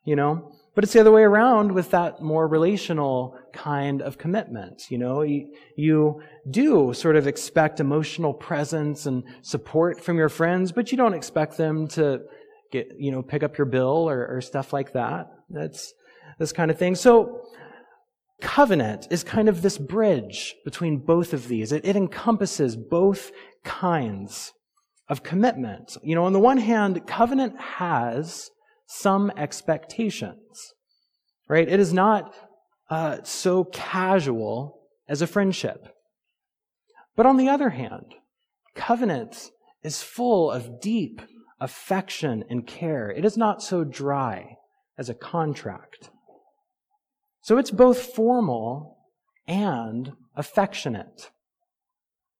You 0.04 0.16
know? 0.16 0.52
But 0.74 0.84
it's 0.84 0.92
the 0.92 1.00
other 1.00 1.10
way 1.10 1.22
around 1.22 1.72
with 1.72 1.90
that 1.90 2.22
more 2.22 2.46
relational 2.46 3.36
kind 3.52 4.00
of 4.00 4.16
commitment. 4.16 4.84
You 4.90 4.98
know, 4.98 5.22
you, 5.22 5.52
you, 5.76 6.22
do 6.50 6.94
sort 6.94 7.16
of 7.16 7.26
expect 7.26 7.80
emotional 7.80 8.32
presence 8.32 9.04
and 9.04 9.24
support 9.42 10.00
from 10.00 10.16
your 10.16 10.28
friends, 10.28 10.70
but 10.72 10.92
you 10.92 10.96
don't 10.96 11.14
expect 11.14 11.56
them 11.56 11.88
to 11.88 12.20
get, 12.70 12.86
you 12.96 13.10
know, 13.10 13.22
pick 13.22 13.42
up 13.42 13.58
your 13.58 13.66
bill 13.66 14.08
or, 14.08 14.26
or 14.28 14.40
stuff 14.40 14.72
like 14.72 14.92
that. 14.92 15.26
That's 15.50 15.92
this 16.38 16.52
kind 16.52 16.70
of 16.70 16.78
thing. 16.78 16.94
So, 16.94 17.42
covenant 18.40 19.08
is 19.10 19.24
kind 19.24 19.48
of 19.48 19.62
this 19.62 19.78
bridge 19.78 20.54
between 20.64 20.98
both 20.98 21.32
of 21.32 21.48
these. 21.48 21.72
It, 21.72 21.84
it 21.84 21.96
encompasses 21.96 22.76
both 22.76 23.30
kinds 23.64 24.52
of 25.08 25.22
commitment. 25.22 25.96
You 26.02 26.14
know, 26.14 26.24
on 26.24 26.32
the 26.32 26.40
one 26.40 26.58
hand, 26.58 27.06
covenant 27.06 27.58
has 27.58 28.50
some 28.86 29.30
expectations, 29.36 30.74
right? 31.48 31.68
It 31.68 31.80
is 31.80 31.92
not 31.92 32.34
uh, 32.90 33.18
so 33.22 33.64
casual 33.64 34.80
as 35.08 35.22
a 35.22 35.26
friendship. 35.26 35.88
But 37.16 37.26
on 37.26 37.36
the 37.36 37.48
other 37.48 37.70
hand, 37.70 38.14
covenant 38.74 39.50
is 39.82 40.02
full 40.02 40.50
of 40.50 40.80
deep 40.80 41.20
affection 41.60 42.44
and 42.48 42.66
care. 42.66 43.10
It 43.10 43.24
is 43.24 43.36
not 43.36 43.62
so 43.62 43.84
dry 43.84 44.56
as 44.96 45.08
a 45.08 45.14
contract. 45.14 46.10
So 47.40 47.58
it's 47.58 47.70
both 47.70 48.14
formal 48.14 48.98
and 49.46 50.12
affectionate. 50.36 51.30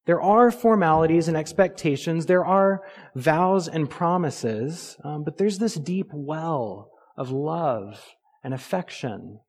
There 0.05 0.21
are 0.21 0.49
formalities 0.49 1.27
and 1.27 1.37
expectations, 1.37 2.25
there 2.25 2.45
are 2.45 2.81
vows 3.15 3.67
and 3.67 3.89
promises, 3.89 4.97
um, 5.03 5.23
but 5.23 5.37
there's 5.37 5.59
this 5.59 5.75
deep 5.75 6.07
well 6.11 6.89
of 7.15 7.31
love 7.31 8.03
and 8.43 8.53
affection. 8.53 9.39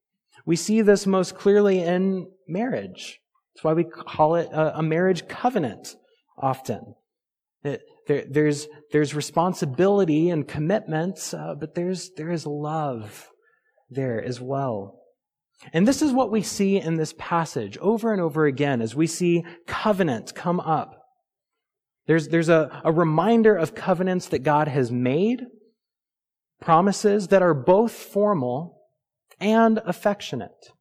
We 0.45 0.57
see 0.57 0.83
this 0.83 1.07
most 1.07 1.35
clearly 1.35 1.81
in 1.81 2.31
marriage. 2.47 3.21
That's 3.55 3.65
why 3.65 3.73
we 3.73 3.85
call 3.85 4.35
it 4.35 4.49
a, 4.53 4.79
a 4.79 4.83
marriage 4.83 5.29
covenant 5.29 5.97
often. 6.37 6.95
It, 7.63 7.83
there, 8.07 8.25
there's, 8.29 8.67
there's 8.93 9.15
responsibility 9.15 10.31
and 10.31 10.49
commitments, 10.49 11.33
uh, 11.33 11.55
but 11.59 11.75
there's, 11.75 12.11
there 12.17 12.31
is 12.31 12.47
love 12.47 13.29
there 13.89 14.23
as 14.23 14.41
well. 14.41 15.00
And 15.73 15.87
this 15.87 16.03
is 16.03 16.13
what 16.13 16.31
we 16.31 16.43
see 16.43 16.81
in 16.81 16.97
this 16.97 17.15
passage 17.19 17.77
over 17.79 18.13
and 18.13 18.21
over 18.21 18.47
again 18.47 18.81
as 18.81 18.95
we 18.95 19.07
see 19.07 19.45
covenants 19.67 20.33
come 20.33 20.59
up. 20.61 20.97
There's, 22.07 22.29
there's 22.29 22.49
a, 22.49 22.81
a 22.85 22.91
reminder 22.91 23.55
of 23.55 23.75
covenants 23.75 24.29
that 24.29 24.41
God 24.41 24.69
has 24.69 24.91
made, 24.91 25.45
promises 26.61 27.29
that 27.29 27.43
are 27.43 27.55
both 27.55 27.93
formal 27.93 28.81
and 29.39 29.81
affectionate. 29.85 30.73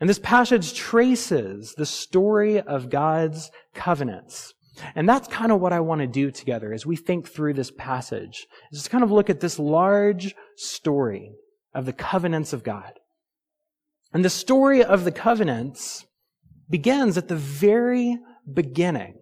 And 0.00 0.10
this 0.10 0.18
passage 0.18 0.74
traces 0.74 1.74
the 1.76 1.86
story 1.86 2.60
of 2.60 2.90
God's 2.90 3.50
covenants. 3.74 4.52
And 4.96 5.08
that's 5.08 5.28
kind 5.28 5.52
of 5.52 5.60
what 5.60 5.72
I 5.72 5.80
want 5.80 6.00
to 6.00 6.06
do 6.06 6.30
together 6.30 6.72
as 6.72 6.84
we 6.84 6.96
think 6.96 7.28
through 7.28 7.54
this 7.54 7.70
passage. 7.70 8.46
Is 8.72 8.80
just 8.80 8.90
kind 8.90 9.04
of 9.04 9.12
look 9.12 9.30
at 9.30 9.40
this 9.40 9.58
large 9.58 10.34
story 10.56 11.30
of 11.74 11.86
the 11.86 11.92
covenants 11.92 12.52
of 12.52 12.64
God. 12.64 12.92
And 14.14 14.24
the 14.24 14.30
story 14.30 14.82
of 14.82 15.04
the 15.04 15.12
covenants 15.12 16.06
begins 16.70 17.18
at 17.18 17.28
the 17.28 17.36
very 17.36 18.18
beginning. 18.50 19.18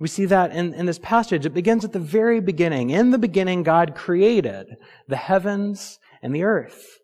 We 0.00 0.08
see 0.08 0.24
that 0.24 0.52
in, 0.52 0.74
in 0.74 0.86
this 0.86 0.98
passage. 0.98 1.46
It 1.46 1.54
begins 1.54 1.84
at 1.84 1.92
the 1.92 2.00
very 2.00 2.40
beginning. 2.40 2.90
In 2.90 3.10
the 3.10 3.18
beginning, 3.18 3.62
God 3.62 3.94
created 3.94 4.66
the 5.06 5.16
heavens 5.16 5.98
and 6.22 6.34
the 6.34 6.42
earth. 6.42 6.98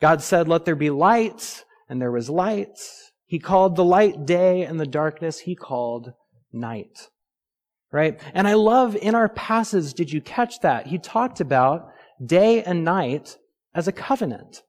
God 0.00 0.22
said, 0.22 0.46
let 0.46 0.66
there 0.66 0.76
be 0.76 0.90
light, 0.90 1.64
and 1.88 2.00
there 2.00 2.12
was 2.12 2.28
light. 2.28 2.78
He 3.24 3.38
called 3.38 3.74
the 3.74 3.84
light 3.84 4.26
day, 4.26 4.62
and 4.62 4.78
the 4.78 4.86
darkness 4.86 5.40
he 5.40 5.56
called 5.56 6.12
night. 6.52 7.08
Right? 7.90 8.20
And 8.34 8.46
I 8.46 8.54
love 8.54 8.94
in 8.94 9.14
our 9.14 9.30
passage, 9.30 9.94
did 9.94 10.12
you 10.12 10.20
catch 10.20 10.60
that? 10.60 10.86
He 10.86 10.98
talked 10.98 11.40
about 11.40 11.88
day 12.24 12.62
and 12.62 12.84
night 12.84 13.38
as 13.74 13.88
a 13.88 13.92
covenant. 13.92 14.62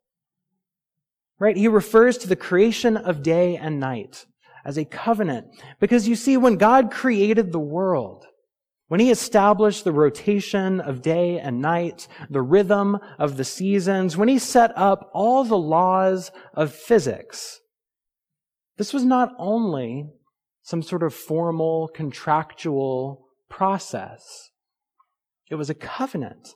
Right? 1.40 1.56
He 1.56 1.68
refers 1.68 2.18
to 2.20 2.28
the 2.28 2.36
creation 2.36 2.98
of 2.98 3.22
day 3.22 3.58
and 3.58 3.80
night 3.80 4.26
as 4.66 4.78
a 4.78 4.86
covenant. 4.86 5.48
Because 5.80 6.08
you 6.08 6.16
see, 6.16 6.36
when 6.36 6.58
God 6.58 6.92
created 6.92 7.52
the 7.52 7.60
world, 7.60 8.26
when 8.88 9.00
he 9.00 9.12
established 9.12 9.84
the 9.84 9.92
rotation 9.92 10.80
of 10.80 11.02
day 11.02 11.40
and 11.40 11.62
night, 11.62 12.08
the 12.30 12.42
rhythm 12.42 12.98
of 13.20 13.38
the 13.38 13.44
seasons, 13.44 14.16
when 14.16 14.30
he 14.30 14.40
set 14.40 14.72
up 14.78 15.10
all 15.14 15.44
the 15.44 15.58
laws 15.58 16.32
of 16.54 16.74
physics, 16.74 17.60
this 18.78 18.94
was 18.94 19.04
not 19.04 19.34
only 19.38 20.10
some 20.64 20.82
sort 20.82 21.04
of 21.04 21.14
formal 21.14 21.90
contractual 21.94 23.28
process. 23.50 24.52
It 25.50 25.56
was 25.56 25.70
a 25.70 25.76
covenant, 25.76 26.56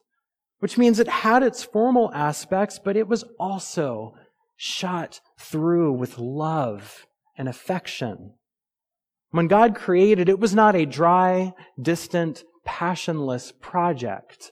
which 0.60 0.78
means 0.78 1.00
it 1.00 1.08
had 1.08 1.44
its 1.44 1.64
formal 1.64 2.12
aspects, 2.14 2.78
but 2.78 2.98
it 2.98 3.08
was 3.08 3.24
also 3.40 4.16
shot 4.63 5.22
through 5.39 5.91
with 5.91 6.20
love 6.20 7.08
and 7.36 7.50
affection. 7.50 8.32
When 9.32 9.48
God 9.48 9.74
created, 9.74 10.30
it 10.30 10.39
was 10.39 10.53
not 10.53 10.75
a 10.75 10.86
dry, 10.86 11.53
distant, 11.82 12.44
passionless 12.63 13.53
project. 13.60 14.51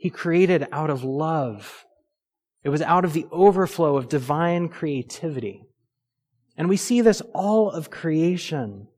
He 0.00 0.10
created 0.10 0.66
out 0.72 0.90
of 0.90 1.04
love. 1.04 1.84
It 2.64 2.70
was 2.70 2.82
out 2.82 3.04
of 3.04 3.12
the 3.12 3.26
overflow 3.30 3.96
of 3.96 4.08
divine 4.08 4.68
creativity. 4.68 5.62
And 6.56 6.68
we 6.68 6.76
see 6.76 7.00
this 7.00 7.22
all 7.32 7.70
of 7.70 7.90
creation 7.90 8.88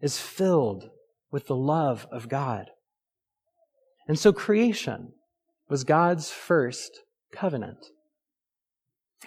is 0.00 0.16
filled 0.16 0.90
with 1.32 1.48
the 1.48 1.56
love 1.56 2.06
of 2.12 2.28
God. 2.28 2.70
And 4.06 4.16
so 4.16 4.32
creation 4.32 5.12
was 5.68 5.82
God's 5.82 6.30
first 6.30 7.00
covenant. 7.32 7.86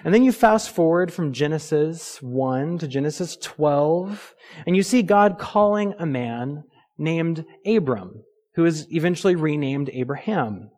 And 0.04 0.14
then 0.14 0.24
you 0.24 0.32
fast 0.32 0.70
forward 0.70 1.12
from 1.12 1.34
Genesis 1.34 2.22
1 2.22 2.78
to 2.80 2.88
Genesis 2.88 3.36
12, 3.42 4.36
and 4.66 4.76
you 4.76 4.84
see 4.84 5.02
God 5.02 5.40
calling 5.40 5.94
a 5.98 6.06
man 6.06 6.64
named 6.98 7.46
Abram, 7.66 8.24
who 8.56 8.66
is 8.66 8.88
eventually 8.92 9.36
renamed 9.36 9.90
Abraham. 9.92 10.70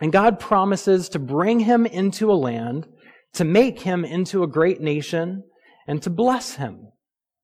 And 0.00 0.12
God 0.12 0.38
promises 0.38 1.08
to 1.10 1.18
bring 1.18 1.60
him 1.60 1.86
into 1.86 2.30
a 2.30 2.34
land, 2.34 2.86
to 3.34 3.44
make 3.44 3.80
him 3.80 4.04
into 4.04 4.42
a 4.42 4.48
great 4.48 4.80
nation, 4.80 5.44
and 5.86 6.02
to 6.02 6.10
bless 6.10 6.56
him. 6.56 6.88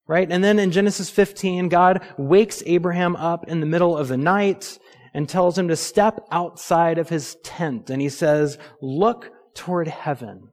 Right? 0.09 0.31
And 0.31 0.43
then 0.43 0.59
in 0.59 0.73
Genesis 0.73 1.09
15, 1.11 1.69
God 1.69 2.05
wakes 2.19 2.63
Abraham 2.67 3.15
up 3.17 3.49
in 3.49 3.61
the 3.61 3.67
middle 3.67 3.97
of 3.97 4.09
the 4.09 4.17
night 4.17 4.79
and 5.15 5.29
tells 5.29 5.57
him 5.57 5.69
to 5.69 5.77
step 5.77 6.27
outside 6.31 6.99
of 6.99 7.09
his 7.09 7.37
tent. 7.45 7.89
And 7.89 8.03
he 8.03 8.09
says, 8.09 8.59
look 8.81 9.31
toward 9.55 9.89
heaven 9.89 10.52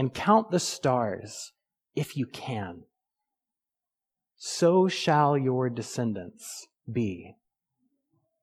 and 0.00 0.14
count 0.14 0.50
the 0.50 0.58
stars 0.58 1.52
if 1.94 2.16
you 2.16 2.24
can. 2.24 2.84
So 4.38 4.88
shall 4.88 5.36
your 5.36 5.68
descendants 5.68 6.68
be. 6.90 7.36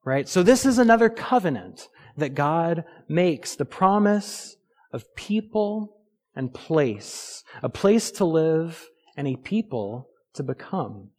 Right? 0.05 0.29
So 0.29 0.43
this 0.43 0.67
is 0.67 0.77
another 0.77 1.09
covenant 1.09 1.87
that 2.15 2.35
God 2.35 2.85
makes, 3.09 3.55
the 3.55 3.65
promise 3.65 4.55
of 4.93 5.15
people 5.15 5.97
and 6.35 6.53
place, 6.53 7.43
a 7.63 7.69
place 7.69 8.11
to 8.11 8.25
live 8.25 8.87
and 9.15 9.27
a 9.27 9.35
people 9.35 10.09
to 10.35 10.43
become. 10.43 11.09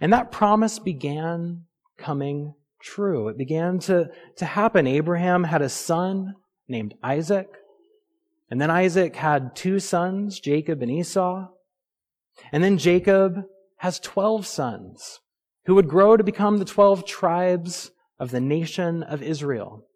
And 0.00 0.14
that 0.14 0.32
promise 0.32 0.78
began 0.78 1.64
coming 1.98 2.54
true. 2.80 3.28
It 3.28 3.36
began 3.36 3.80
to, 3.80 4.08
to 4.38 4.44
happen. 4.46 4.86
Abraham 4.86 5.44
had 5.44 5.60
a 5.60 5.68
son 5.68 6.36
named 6.66 6.94
Isaac. 7.02 7.48
And 8.50 8.60
then 8.60 8.70
Isaac 8.70 9.16
had 9.16 9.54
two 9.54 9.78
sons, 9.78 10.40
Jacob 10.40 10.82
and 10.82 10.90
Esau. 10.90 11.48
And 12.52 12.64
then 12.64 12.78
Jacob 12.78 13.44
has 13.76 14.00
12 14.00 14.46
sons 14.46 15.20
who 15.66 15.74
would 15.74 15.88
grow 15.88 16.16
to 16.16 16.24
become 16.24 16.58
the 16.58 16.64
12 16.64 17.04
tribes 17.04 17.90
of 18.18 18.30
the 18.30 18.40
nation 18.40 19.02
of 19.02 19.22
Israel. 19.22 19.86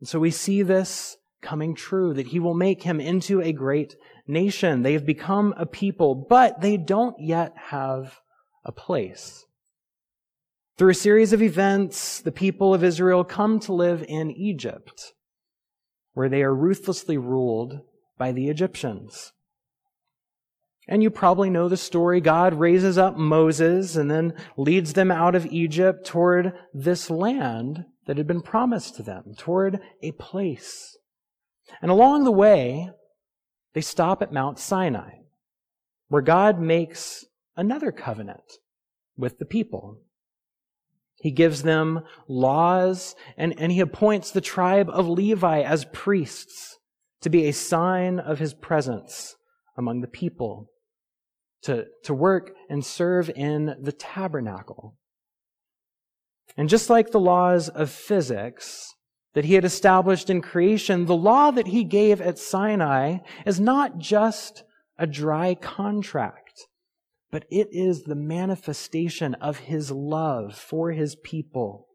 And 0.00 0.08
so 0.08 0.18
we 0.18 0.30
see 0.30 0.62
this 0.62 1.16
coming 1.42 1.74
true, 1.74 2.12
that 2.14 2.28
he 2.28 2.38
will 2.38 2.54
make 2.54 2.82
him 2.82 3.00
into 3.00 3.40
a 3.40 3.52
great 3.52 3.96
nation. 4.26 4.82
They 4.82 4.92
have 4.92 5.06
become 5.06 5.54
a 5.56 5.64
people, 5.64 6.14
but 6.14 6.60
they 6.60 6.76
don't 6.76 7.16
yet 7.18 7.54
have 7.56 8.20
a 8.64 8.72
place. 8.72 9.46
Through 10.76 10.90
a 10.90 10.94
series 10.94 11.32
of 11.32 11.42
events, 11.42 12.20
the 12.20 12.32
people 12.32 12.74
of 12.74 12.84
Israel 12.84 13.24
come 13.24 13.58
to 13.60 13.72
live 13.72 14.04
in 14.06 14.30
Egypt 14.30 15.14
where 16.20 16.28
they 16.28 16.42
are 16.42 16.54
ruthlessly 16.54 17.16
ruled 17.16 17.80
by 18.18 18.30
the 18.30 18.50
Egyptians. 18.50 19.32
And 20.86 21.02
you 21.02 21.08
probably 21.08 21.48
know 21.48 21.66
the 21.66 21.78
story. 21.78 22.20
God 22.20 22.52
raises 22.52 22.98
up 22.98 23.16
Moses 23.16 23.96
and 23.96 24.10
then 24.10 24.34
leads 24.54 24.92
them 24.92 25.10
out 25.10 25.34
of 25.34 25.46
Egypt 25.46 26.04
toward 26.04 26.52
this 26.74 27.08
land 27.08 27.86
that 28.04 28.18
had 28.18 28.26
been 28.26 28.42
promised 28.42 28.96
to 28.96 29.02
them, 29.02 29.34
toward 29.34 29.80
a 30.02 30.12
place. 30.12 30.98
And 31.80 31.90
along 31.90 32.24
the 32.24 32.32
way, 32.32 32.90
they 33.72 33.80
stop 33.80 34.20
at 34.20 34.30
Mount 34.30 34.58
Sinai, 34.58 35.20
where 36.08 36.20
God 36.20 36.60
makes 36.60 37.24
another 37.56 37.92
covenant 37.92 38.58
with 39.16 39.38
the 39.38 39.46
people. 39.46 40.02
He 41.20 41.30
gives 41.30 41.62
them 41.62 42.00
laws 42.28 43.14
and, 43.36 43.54
and 43.58 43.70
he 43.70 43.80
appoints 43.80 44.30
the 44.30 44.40
tribe 44.40 44.88
of 44.90 45.08
Levi 45.08 45.60
as 45.60 45.84
priests 45.92 46.78
to 47.20 47.30
be 47.30 47.46
a 47.46 47.52
sign 47.52 48.18
of 48.18 48.38
his 48.38 48.54
presence 48.54 49.36
among 49.76 50.00
the 50.00 50.08
people, 50.08 50.70
to, 51.62 51.86
to 52.04 52.14
work 52.14 52.52
and 52.70 52.84
serve 52.84 53.30
in 53.36 53.76
the 53.80 53.92
tabernacle. 53.92 54.96
And 56.56 56.68
just 56.68 56.88
like 56.88 57.10
the 57.10 57.20
laws 57.20 57.68
of 57.68 57.90
physics 57.90 58.94
that 59.34 59.44
he 59.44 59.54
had 59.54 59.64
established 59.64 60.30
in 60.30 60.40
creation, 60.40 61.04
the 61.04 61.14
law 61.14 61.50
that 61.50 61.68
he 61.68 61.84
gave 61.84 62.20
at 62.20 62.38
Sinai 62.38 63.18
is 63.44 63.60
not 63.60 63.98
just 63.98 64.64
a 64.98 65.06
dry 65.06 65.54
contract 65.54 66.49
but 67.30 67.44
it 67.50 67.68
is 67.70 68.02
the 68.02 68.14
manifestation 68.14 69.34
of 69.34 69.58
his 69.58 69.90
love 69.90 70.56
for 70.56 70.90
his 70.92 71.16
people. 71.16 71.86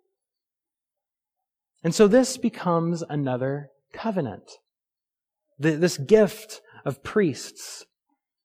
And 1.84 1.94
so 1.94 2.08
this 2.08 2.38
becomes 2.38 3.04
another 3.10 3.70
covenant. 3.94 4.50
This 5.60 5.98
gift 5.98 6.62
of 6.86 7.04
priests 7.04 7.86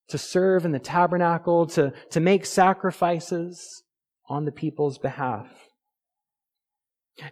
to 0.09 0.19
serve 0.19 0.65
in 0.65 0.73
the 0.73 0.79
tabernacle, 0.79 1.67
to, 1.67 1.93
to 2.11 2.21
make 2.21 2.45
sacrifices 2.45 3.83
on 4.29 4.45
the 4.45 4.53
people's 4.53 4.99
behalf. 4.99 5.49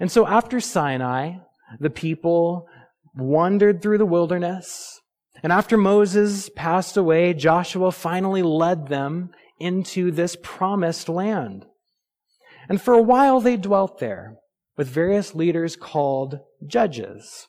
And 0.01 0.11
so 0.11 0.27
after 0.27 0.61
Sinai, 0.61 1.38
the 1.81 1.90
people 1.90 2.66
wandered 3.14 3.83
through 3.83 3.99
the 3.99 4.07
wilderness. 4.07 5.01
And 5.42 5.53
after 5.53 5.77
Moses 5.77 6.51
passed 6.55 6.97
away, 6.97 7.35
Joshua 7.35 7.92
finally 7.92 8.42
led 8.42 8.88
them 8.88 9.31
into 9.59 10.11
this 10.11 10.37
promised 10.42 11.09
land. 11.09 11.66
And 12.68 12.81
for 12.81 12.94
a 12.94 13.03
while 13.03 13.40
they 13.40 13.57
dwelt 13.57 13.99
there 13.99 14.37
with 14.77 14.88
various 14.88 15.35
leaders 15.35 15.77
called 15.77 16.40
judges 16.66 17.49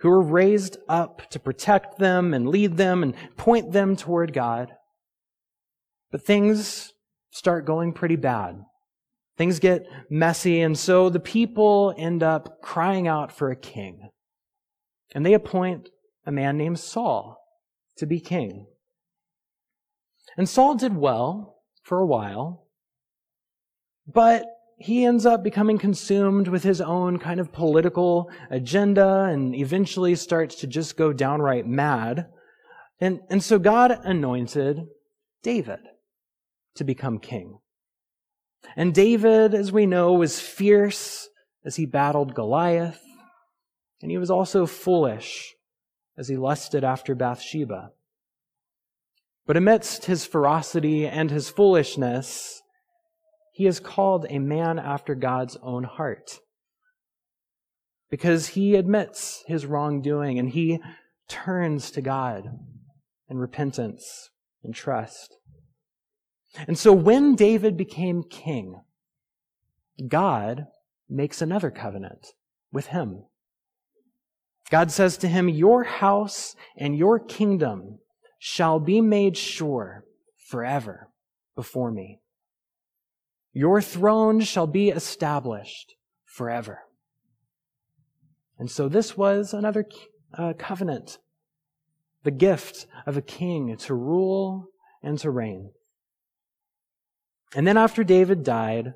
who 0.00 0.08
were 0.08 0.22
raised 0.22 0.78
up 0.88 1.28
to 1.30 1.38
protect 1.38 1.98
them 1.98 2.32
and 2.32 2.48
lead 2.48 2.76
them 2.76 3.02
and 3.02 3.14
point 3.36 3.72
them 3.72 3.96
toward 3.96 4.32
God. 4.32 4.72
But 6.10 6.24
things 6.24 6.92
start 7.30 7.66
going 7.66 7.92
pretty 7.92 8.16
bad. 8.16 8.62
Things 9.36 9.58
get 9.58 9.86
messy, 10.10 10.60
and 10.60 10.78
so 10.78 11.08
the 11.08 11.20
people 11.20 11.94
end 11.96 12.22
up 12.22 12.60
crying 12.62 13.08
out 13.08 13.32
for 13.32 13.50
a 13.50 13.56
king. 13.56 14.10
And 15.14 15.24
they 15.24 15.34
appoint 15.34 15.88
a 16.26 16.32
man 16.32 16.56
named 16.56 16.78
Saul 16.78 17.38
to 17.96 18.06
be 18.06 18.20
king. 18.20 18.66
And 20.36 20.48
Saul 20.48 20.74
did 20.74 20.96
well 20.96 21.62
for 21.82 21.98
a 21.98 22.06
while, 22.06 22.66
but 24.06 24.44
he 24.78 25.04
ends 25.04 25.26
up 25.26 25.42
becoming 25.42 25.76
consumed 25.76 26.48
with 26.48 26.62
his 26.62 26.80
own 26.80 27.18
kind 27.18 27.38
of 27.38 27.52
political 27.52 28.30
agenda 28.50 29.24
and 29.24 29.54
eventually 29.54 30.14
starts 30.14 30.54
to 30.56 30.66
just 30.66 30.96
go 30.96 31.12
downright 31.12 31.66
mad. 31.66 32.28
And, 32.98 33.20
and 33.28 33.42
so 33.42 33.58
God 33.58 33.90
anointed 34.04 34.86
David 35.42 35.80
to 36.76 36.84
become 36.84 37.18
king. 37.18 37.58
And 38.76 38.94
David, 38.94 39.54
as 39.54 39.70
we 39.70 39.84
know, 39.84 40.14
was 40.14 40.40
fierce 40.40 41.28
as 41.64 41.76
he 41.76 41.84
battled 41.86 42.34
Goliath, 42.34 43.02
and 44.00 44.10
he 44.10 44.18
was 44.18 44.30
also 44.30 44.64
foolish 44.64 45.54
as 46.16 46.28
he 46.28 46.36
lusted 46.36 46.84
after 46.84 47.14
Bathsheba. 47.14 47.90
But 49.50 49.56
amidst 49.56 50.04
his 50.04 50.24
ferocity 50.24 51.08
and 51.08 51.28
his 51.28 51.50
foolishness, 51.50 52.62
he 53.50 53.66
is 53.66 53.80
called 53.80 54.24
a 54.28 54.38
man 54.38 54.78
after 54.78 55.16
God's 55.16 55.56
own 55.60 55.82
heart. 55.82 56.38
Because 58.10 58.50
he 58.50 58.76
admits 58.76 59.42
his 59.48 59.66
wrongdoing 59.66 60.38
and 60.38 60.50
he 60.50 60.78
turns 61.26 61.90
to 61.90 62.00
God 62.00 62.44
in 63.28 63.38
repentance. 63.38 64.30
and 64.62 64.72
trust. 64.72 65.34
And 66.68 66.78
so 66.78 66.92
when 66.92 67.34
David 67.34 67.76
became 67.76 68.22
king, 68.22 68.80
God 70.06 70.68
makes 71.08 71.42
another 71.42 71.72
covenant 71.72 72.24
with 72.70 72.86
him. 72.86 73.24
God 74.70 74.92
says 74.92 75.16
to 75.16 75.26
him, 75.26 75.48
Your 75.48 75.82
house 75.82 76.54
and 76.76 76.96
your 76.96 77.18
kingdom 77.18 77.98
shall 78.42 78.80
be 78.80 79.02
made 79.02 79.36
sure 79.36 80.02
forever 80.48 81.08
before 81.54 81.92
me. 81.92 82.18
Your 83.52 83.82
throne 83.82 84.40
shall 84.40 84.66
be 84.66 84.88
established 84.88 85.94
forever. 86.24 86.80
And 88.58 88.70
so 88.70 88.88
this 88.88 89.14
was 89.14 89.52
another 89.52 89.84
uh, 90.32 90.54
covenant, 90.58 91.18
the 92.22 92.30
gift 92.30 92.86
of 93.06 93.18
a 93.18 93.22
king 93.22 93.76
to 93.76 93.94
rule 93.94 94.68
and 95.02 95.18
to 95.18 95.30
reign. 95.30 95.72
And 97.54 97.66
then 97.66 97.76
after 97.76 98.02
David 98.02 98.42
died, 98.42 98.94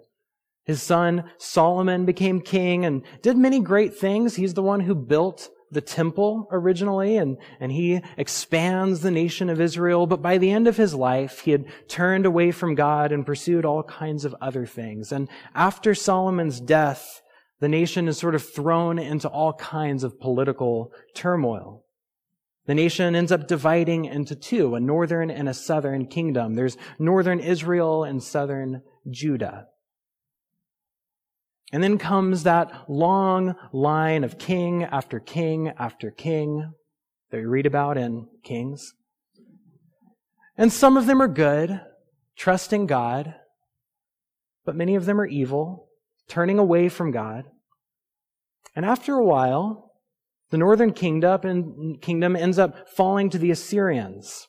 his 0.63 0.83
son 0.83 1.31
Solomon 1.37 2.07
became 2.07 2.41
king 2.41 2.87
and 2.87 3.03
did 3.21 3.37
many 3.37 3.61
great 3.61 3.95
things. 3.95 4.37
He's 4.37 4.55
the 4.55 4.63
one 4.63 4.81
who 4.81 4.95
built 4.95 5.51
the 5.75 5.81
temple 5.81 6.49
originally 6.51 7.17
and, 7.17 7.37
and 7.61 7.71
he 7.73 8.01
expands 8.17 9.01
the 9.01 9.11
nation 9.11 9.51
of 9.51 9.61
Israel. 9.61 10.07
But 10.07 10.23
by 10.23 10.39
the 10.39 10.51
end 10.51 10.67
of 10.67 10.77
his 10.77 10.95
life, 10.95 11.41
he 11.41 11.51
had 11.51 11.67
turned 11.89 12.25
away 12.25 12.51
from 12.51 12.75
God 12.75 13.13
and 13.13 13.27
pursued 13.27 13.65
all 13.65 13.83
kinds 13.83 14.25
of 14.25 14.35
other 14.41 14.65
things. 14.65 15.13
And 15.13 15.29
after 15.55 15.95
Solomon's 15.95 16.61
death, 16.61 17.23
the 17.61 17.69
nation 17.69 18.09
is 18.09 18.19
sort 18.19 18.35
of 18.35 18.49
thrown 18.49 18.99
into 18.99 19.29
all 19.29 19.53
kinds 19.55 20.05
of 20.05 20.19
political 20.19 20.93
turmoil. 21.15 21.85
The 22.67 22.75
nation 22.75 23.15
ends 23.15 23.31
up 23.31 23.47
dividing 23.47 24.07
into 24.07 24.35
two, 24.35 24.75
a 24.75 24.81
northern 24.81 25.31
and 25.31 25.49
a 25.49 25.55
southern 25.55 26.07
kingdom. 26.07 26.55
There's 26.55 26.79
northern 26.99 27.41
Israel 27.41 28.05
and 28.05 28.23
southern 28.23 28.83
Judah. 29.11 29.67
And 31.72 31.83
then 31.83 31.98
comes 31.98 32.42
that 32.42 32.88
long 32.88 33.57
line 33.72 34.22
of 34.22 34.38
king 34.38 34.85
after 34.85 35.18
king 35.18 35.72
after 35.79 36.11
king 36.11 36.72
that 37.31 37.38
we 37.38 37.46
read 37.46 37.66
about 37.66 37.98
in 37.98 38.29
Kings. 38.44 38.94
And 40.57 40.72
some 40.72 40.96
of 40.96 41.07
them 41.07 41.20
are 41.20 41.29
good, 41.29 41.81
trusting 42.37 42.87
God, 42.87 43.35
but 44.64 44.77
many 44.77 44.94
of 44.94 45.05
them 45.05 45.20
are 45.20 45.27
evil, 45.27 45.88
turning 46.29 46.61
away 46.61 46.88
from 46.88 47.11
God. 47.11 47.46
And 48.77 48.85
after 48.85 49.14
a 49.14 49.24
while, 49.24 49.92
the 50.50 50.59
northern 50.59 50.92
kingdom, 50.92 52.37
ends 52.37 52.59
up 52.59 52.88
falling 52.88 53.31
to 53.31 53.38
the 53.38 53.50
Assyrians. 53.50 54.46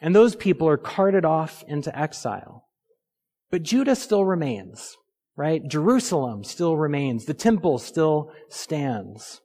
And 0.00 0.14
those 0.14 0.36
people 0.36 0.68
are 0.68 0.76
carted 0.76 1.24
off 1.24 1.64
into 1.66 1.96
exile. 1.98 2.68
But 3.50 3.64
Judah 3.64 3.96
still 3.96 4.24
remains, 4.24 4.96
right? 5.40 5.66
Jerusalem 5.66 6.44
still 6.44 6.76
remains. 6.76 7.24
The 7.24 7.32
temple 7.32 7.78
still 7.78 8.30
stands. 8.50 9.40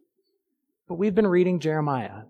But 0.89 0.95
we've 0.95 1.15
been 1.15 1.25
reading 1.25 1.61
Jeremiah. 1.61 2.23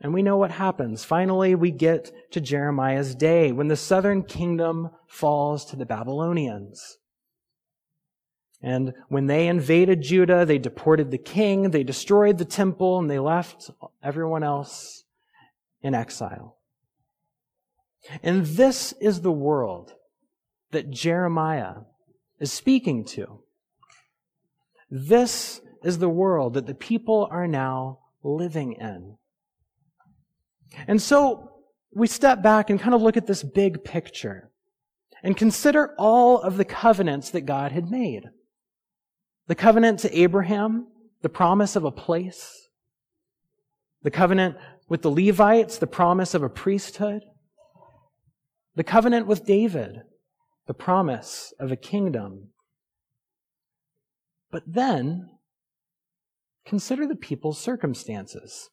And 0.00 0.14
we 0.14 0.22
know 0.22 0.38
what 0.38 0.52
happens. 0.52 1.04
Finally, 1.04 1.54
we 1.54 1.70
get 1.70 2.10
to 2.30 2.40
Jeremiah's 2.40 3.14
day 3.14 3.52
when 3.52 3.68
the 3.68 3.76
southern 3.76 4.22
kingdom 4.22 4.88
falls 5.06 5.66
to 5.66 5.76
the 5.76 5.84
Babylonians. 5.84 6.96
And 8.62 8.94
when 9.08 9.26
they 9.26 9.48
invaded 9.48 10.00
Judah, 10.00 10.46
they 10.46 10.56
deported 10.56 11.10
the 11.10 11.18
king, 11.18 11.72
they 11.72 11.84
destroyed 11.84 12.38
the 12.38 12.46
temple, 12.46 12.98
and 12.98 13.10
they 13.10 13.18
left 13.18 13.70
everyone 14.02 14.44
else 14.44 15.04
in 15.82 15.94
exile. 15.94 16.56
And 18.22 18.46
this 18.46 18.94
is 18.98 19.20
the 19.20 19.30
world 19.30 19.92
that 20.70 20.88
Jeremiah 20.88 21.74
is 22.42 22.52
speaking 22.52 23.04
to. 23.04 23.38
This 24.90 25.60
is 25.84 25.98
the 25.98 26.08
world 26.08 26.54
that 26.54 26.66
the 26.66 26.74
people 26.74 27.28
are 27.30 27.46
now 27.46 28.00
living 28.24 28.72
in. 28.72 29.16
And 30.88 31.00
so 31.00 31.52
we 31.94 32.08
step 32.08 32.42
back 32.42 32.68
and 32.68 32.80
kind 32.80 32.94
of 32.94 33.00
look 33.00 33.16
at 33.16 33.28
this 33.28 33.44
big 33.44 33.84
picture 33.84 34.50
and 35.22 35.36
consider 35.36 35.94
all 35.96 36.40
of 36.40 36.56
the 36.56 36.64
covenants 36.64 37.30
that 37.30 37.42
God 37.42 37.70
had 37.70 37.92
made. 37.92 38.24
The 39.46 39.54
covenant 39.54 40.00
to 40.00 40.18
Abraham, 40.18 40.88
the 41.22 41.28
promise 41.28 41.76
of 41.76 41.84
a 41.84 41.92
place. 41.92 42.68
The 44.02 44.10
covenant 44.10 44.56
with 44.88 45.02
the 45.02 45.10
Levites, 45.10 45.78
the 45.78 45.86
promise 45.86 46.34
of 46.34 46.42
a 46.42 46.48
priesthood. 46.48 47.22
The 48.74 48.84
covenant 48.84 49.28
with 49.28 49.46
David, 49.46 50.02
the 50.66 50.74
promise 50.74 51.52
of 51.58 51.72
a 51.72 51.76
kingdom. 51.76 52.48
But 54.50 54.62
then, 54.66 55.30
consider 56.64 57.06
the 57.06 57.16
people's 57.16 57.58
circumstances. 57.58 58.70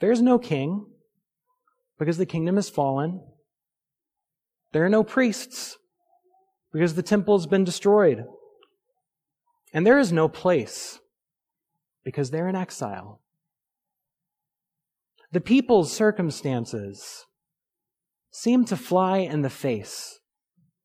There's 0.00 0.22
no 0.22 0.38
king 0.38 0.86
because 1.98 2.18
the 2.18 2.26
kingdom 2.26 2.56
has 2.56 2.68
fallen. 2.68 3.22
There 4.72 4.84
are 4.84 4.90
no 4.90 5.04
priests 5.04 5.78
because 6.72 6.94
the 6.94 7.02
temple's 7.02 7.46
been 7.46 7.64
destroyed. 7.64 8.24
And 9.72 9.86
there 9.86 9.98
is 9.98 10.12
no 10.12 10.28
place 10.28 11.00
because 12.04 12.30
they're 12.30 12.48
in 12.48 12.56
exile. 12.56 13.20
The 15.32 15.40
people's 15.40 15.92
circumstances 15.92 17.26
seem 18.30 18.64
to 18.66 18.76
fly 18.76 19.18
in 19.18 19.42
the 19.42 19.50
face 19.50 20.20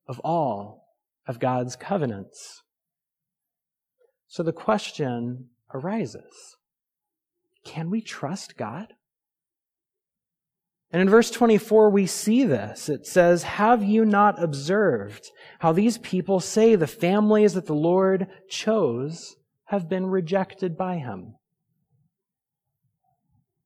of 0.06 0.18
all 0.20 0.94
of 1.26 1.38
God's 1.38 1.76
covenants. 1.76 2.62
So 4.26 4.42
the 4.42 4.52
question 4.52 5.48
arises 5.72 6.56
can 7.64 7.90
we 7.90 8.00
trust 8.00 8.56
God? 8.56 8.94
And 10.92 11.00
in 11.00 11.08
verse 11.08 11.30
24, 11.30 11.90
we 11.90 12.06
see 12.06 12.44
this. 12.44 12.88
It 12.88 13.06
says, 13.06 13.44
Have 13.44 13.84
you 13.84 14.04
not 14.04 14.42
observed 14.42 15.30
how 15.60 15.72
these 15.72 15.98
people 15.98 16.40
say 16.40 16.74
the 16.74 16.86
families 16.86 17.54
that 17.54 17.66
the 17.66 17.74
Lord 17.74 18.26
chose 18.48 19.36
have 19.66 19.88
been 19.88 20.06
rejected 20.06 20.76
by 20.76 20.96
him? 20.96 21.34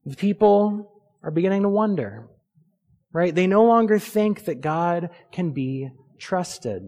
The 0.04 0.16
people 0.16 1.02
are 1.22 1.30
beginning 1.30 1.62
to 1.62 1.68
wonder, 1.70 2.28
right? 3.10 3.34
They 3.34 3.46
no 3.46 3.64
longer 3.64 3.98
think 3.98 4.44
that 4.44 4.60
God 4.60 5.08
can 5.32 5.52
be 5.52 5.88
trusted. 6.18 6.82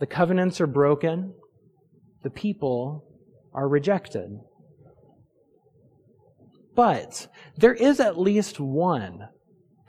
The 0.00 0.06
covenants 0.06 0.60
are 0.60 0.66
broken. 0.66 1.34
The 2.22 2.30
people 2.30 3.04
are 3.54 3.68
rejected. 3.68 4.40
But 6.74 7.28
there 7.56 7.74
is 7.74 8.00
at 8.00 8.18
least 8.18 8.58
one 8.58 9.28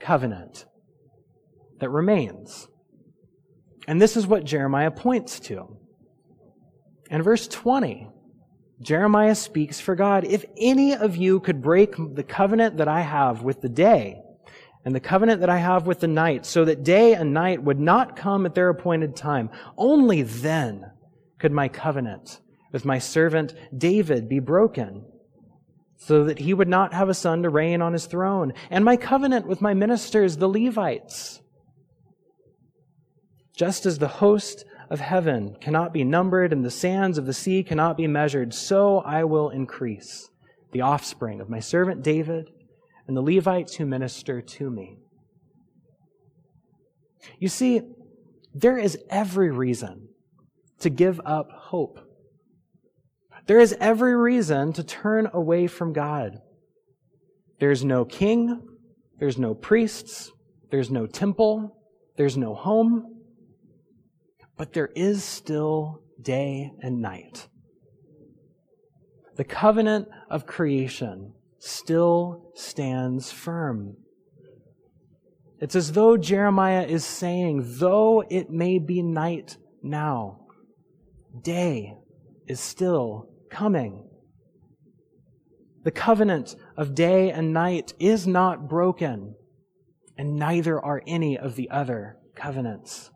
covenant 0.00 0.66
that 1.80 1.88
remains. 1.88 2.68
And 3.86 4.00
this 4.00 4.16
is 4.16 4.26
what 4.26 4.44
Jeremiah 4.44 4.90
points 4.90 5.40
to. 5.40 5.76
In 7.10 7.22
verse 7.22 7.48
20, 7.48 8.08
Jeremiah 8.80 9.34
speaks 9.34 9.80
for 9.80 9.94
God. 9.94 10.24
If 10.24 10.44
any 10.58 10.94
of 10.94 11.16
you 11.16 11.40
could 11.40 11.62
break 11.62 11.94
the 11.96 12.22
covenant 12.22 12.78
that 12.78 12.88
I 12.88 13.00
have 13.00 13.42
with 13.42 13.60
the 13.60 13.68
day 13.68 14.20
and 14.84 14.94
the 14.94 15.00
covenant 15.00 15.40
that 15.40 15.50
I 15.50 15.58
have 15.58 15.86
with 15.86 16.00
the 16.00 16.08
night, 16.08 16.44
so 16.44 16.64
that 16.64 16.84
day 16.84 17.14
and 17.14 17.32
night 17.32 17.62
would 17.62 17.80
not 17.80 18.16
come 18.16 18.44
at 18.44 18.54
their 18.54 18.68
appointed 18.68 19.16
time, 19.16 19.50
only 19.78 20.22
then 20.22 20.90
could 21.38 21.52
my 21.52 21.68
covenant 21.68 22.40
with 22.72 22.84
my 22.84 22.98
servant 22.98 23.54
David 23.76 24.28
be 24.28 24.40
broken 24.40 25.06
so 25.96 26.24
that 26.24 26.40
he 26.40 26.52
would 26.52 26.68
not 26.68 26.92
have 26.92 27.08
a 27.08 27.14
son 27.14 27.42
to 27.42 27.48
reign 27.48 27.80
on 27.80 27.94
his 27.94 28.06
throne, 28.06 28.52
and 28.68 28.84
my 28.84 28.96
covenant 28.96 29.46
with 29.46 29.62
my 29.62 29.72
ministers, 29.72 30.36
the 30.36 30.48
Levites. 30.48 31.40
Just 33.56 33.86
as 33.86 33.98
the 33.98 34.08
host 34.08 34.64
of 34.90 35.00
heaven 35.00 35.56
cannot 35.60 35.94
be 35.94 36.04
numbered 36.04 36.52
and 36.52 36.62
the 36.62 36.70
sands 36.70 37.16
of 37.16 37.24
the 37.24 37.32
sea 37.32 37.62
cannot 37.62 37.96
be 37.96 38.06
measured, 38.06 38.52
so 38.52 38.98
I 38.98 39.24
will 39.24 39.48
increase 39.48 40.28
the 40.72 40.82
offspring 40.82 41.40
of 41.40 41.48
my 41.48 41.60
servant 41.60 42.02
David 42.02 42.50
and 43.06 43.16
the 43.16 43.22
Levites 43.22 43.76
who 43.76 43.86
minister 43.86 44.40
to 44.40 44.70
me. 44.70 44.98
You 47.38 47.48
see, 47.48 47.82
there 48.54 48.78
is 48.78 48.98
every 49.10 49.50
reason 49.50 50.08
to 50.80 50.90
give 50.90 51.20
up 51.24 51.48
hope 51.50 52.00
there 53.46 53.60
is 53.60 53.76
every 53.78 54.16
reason 54.16 54.72
to 54.72 54.82
turn 54.82 55.28
away 55.32 55.66
from 55.66 55.92
God. 55.92 56.40
There's 57.60 57.84
no 57.84 58.04
king, 58.04 58.62
there's 59.18 59.38
no 59.38 59.54
priests, 59.54 60.32
there's 60.70 60.90
no 60.90 61.06
temple, 61.06 61.76
there's 62.16 62.36
no 62.36 62.54
home, 62.54 63.22
but 64.56 64.72
there 64.72 64.90
is 64.94 65.22
still 65.22 66.02
day 66.20 66.72
and 66.80 67.02
night. 67.02 67.48
The 69.36 69.44
covenant 69.44 70.08
of 70.30 70.46
creation 70.46 71.34
still 71.64 72.50
stands 72.54 73.32
firm. 73.32 73.96
It's 75.60 75.74
as 75.74 75.92
though 75.92 76.18
Jeremiah 76.18 76.84
is 76.84 77.04
saying, 77.06 77.62
though 77.78 78.22
it 78.28 78.50
may 78.50 78.78
be 78.78 79.02
night 79.02 79.56
now, 79.82 80.40
day 81.40 81.94
is 82.46 82.60
still 82.60 83.30
coming. 83.50 84.06
The 85.84 85.90
covenant 85.90 86.54
of 86.76 86.94
day 86.94 87.30
and 87.30 87.54
night 87.54 87.94
is 87.98 88.26
not 88.26 88.68
broken, 88.68 89.34
and 90.18 90.36
neither 90.36 90.78
are 90.78 91.02
any 91.06 91.38
of 91.38 91.56
the 91.56 91.70
other 91.70 92.18
covenants. 92.34 93.10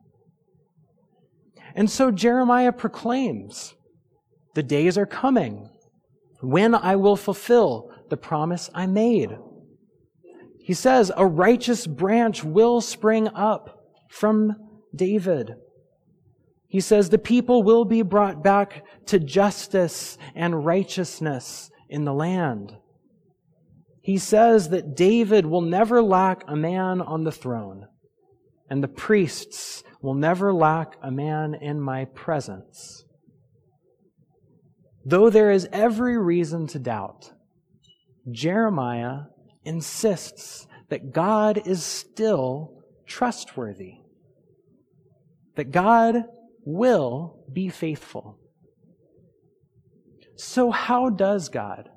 And 1.74 1.90
so 1.90 2.10
Jeremiah 2.10 2.72
proclaims, 2.72 3.74
the 4.54 4.62
days 4.62 4.96
are 4.96 5.06
coming 5.06 5.68
when 6.40 6.74
I 6.74 6.96
will 6.96 7.16
fulfill 7.16 7.90
the 8.10 8.16
promise 8.16 8.70
I 8.74 8.86
made. 8.86 9.36
He 10.60 10.74
says, 10.74 11.10
a 11.16 11.26
righteous 11.26 11.86
branch 11.86 12.44
will 12.44 12.80
spring 12.80 13.28
up 13.28 13.84
from 14.08 14.54
David. 14.94 15.54
He 16.66 16.80
says, 16.80 17.08
the 17.08 17.18
people 17.18 17.62
will 17.62 17.86
be 17.86 18.02
brought 18.02 18.44
back 18.44 18.84
to 19.06 19.18
justice 19.18 20.18
and 20.34 20.66
righteousness 20.66 21.70
in 21.88 22.04
the 22.04 22.12
land. 22.12 22.76
He 24.02 24.18
says 24.18 24.68
that 24.70 24.94
David 24.94 25.46
will 25.46 25.62
never 25.62 26.02
lack 26.02 26.42
a 26.46 26.56
man 26.56 27.00
on 27.00 27.24
the 27.24 27.32
throne, 27.32 27.86
and 28.68 28.82
the 28.82 28.88
priests 28.88 29.82
will 30.02 30.14
never 30.14 30.52
lack 30.52 30.96
a 31.02 31.10
man 31.10 31.54
in 31.54 31.80
my 31.80 32.04
presence. 32.04 33.04
Though 35.04 35.30
there 35.30 35.50
is 35.50 35.68
every 35.72 36.18
reason 36.18 36.66
to 36.68 36.78
doubt, 36.78 37.32
Jeremiah 38.32 39.22
insists 39.64 40.66
that 40.88 41.12
God 41.12 41.66
is 41.66 41.84
still 41.84 42.82
trustworthy, 43.06 43.94
that 45.56 45.70
God 45.70 46.24
will 46.64 47.44
be 47.52 47.68
faithful. 47.68 48.38
So, 50.36 50.70
how 50.70 51.10
does 51.10 51.48
God 51.48 51.88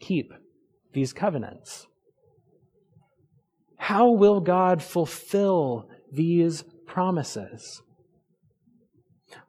keep 0.00 0.32
these 0.92 1.12
covenants? 1.12 1.86
How 3.76 4.10
will 4.10 4.40
God 4.40 4.82
fulfill 4.82 5.88
these 6.12 6.64
promises? 6.86 7.82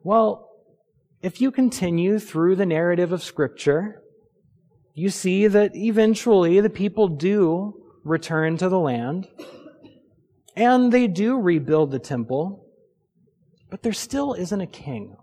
Well, 0.02 0.48
if 1.22 1.40
you 1.40 1.50
continue 1.50 2.18
through 2.18 2.56
the 2.56 2.66
narrative 2.66 3.12
of 3.12 3.22
Scripture, 3.22 4.02
you 4.96 5.10
see 5.10 5.46
that 5.46 5.76
eventually 5.76 6.58
the 6.60 6.70
people 6.70 7.06
do 7.06 7.74
return 8.02 8.56
to 8.56 8.68
the 8.70 8.78
land 8.78 9.28
and 10.56 10.90
they 10.90 11.06
do 11.06 11.38
rebuild 11.38 11.90
the 11.90 11.98
temple, 11.98 12.64
but 13.70 13.82
there 13.82 13.92
still 13.92 14.32
isn't 14.32 14.60
a 14.60 14.66
king. 14.66 15.14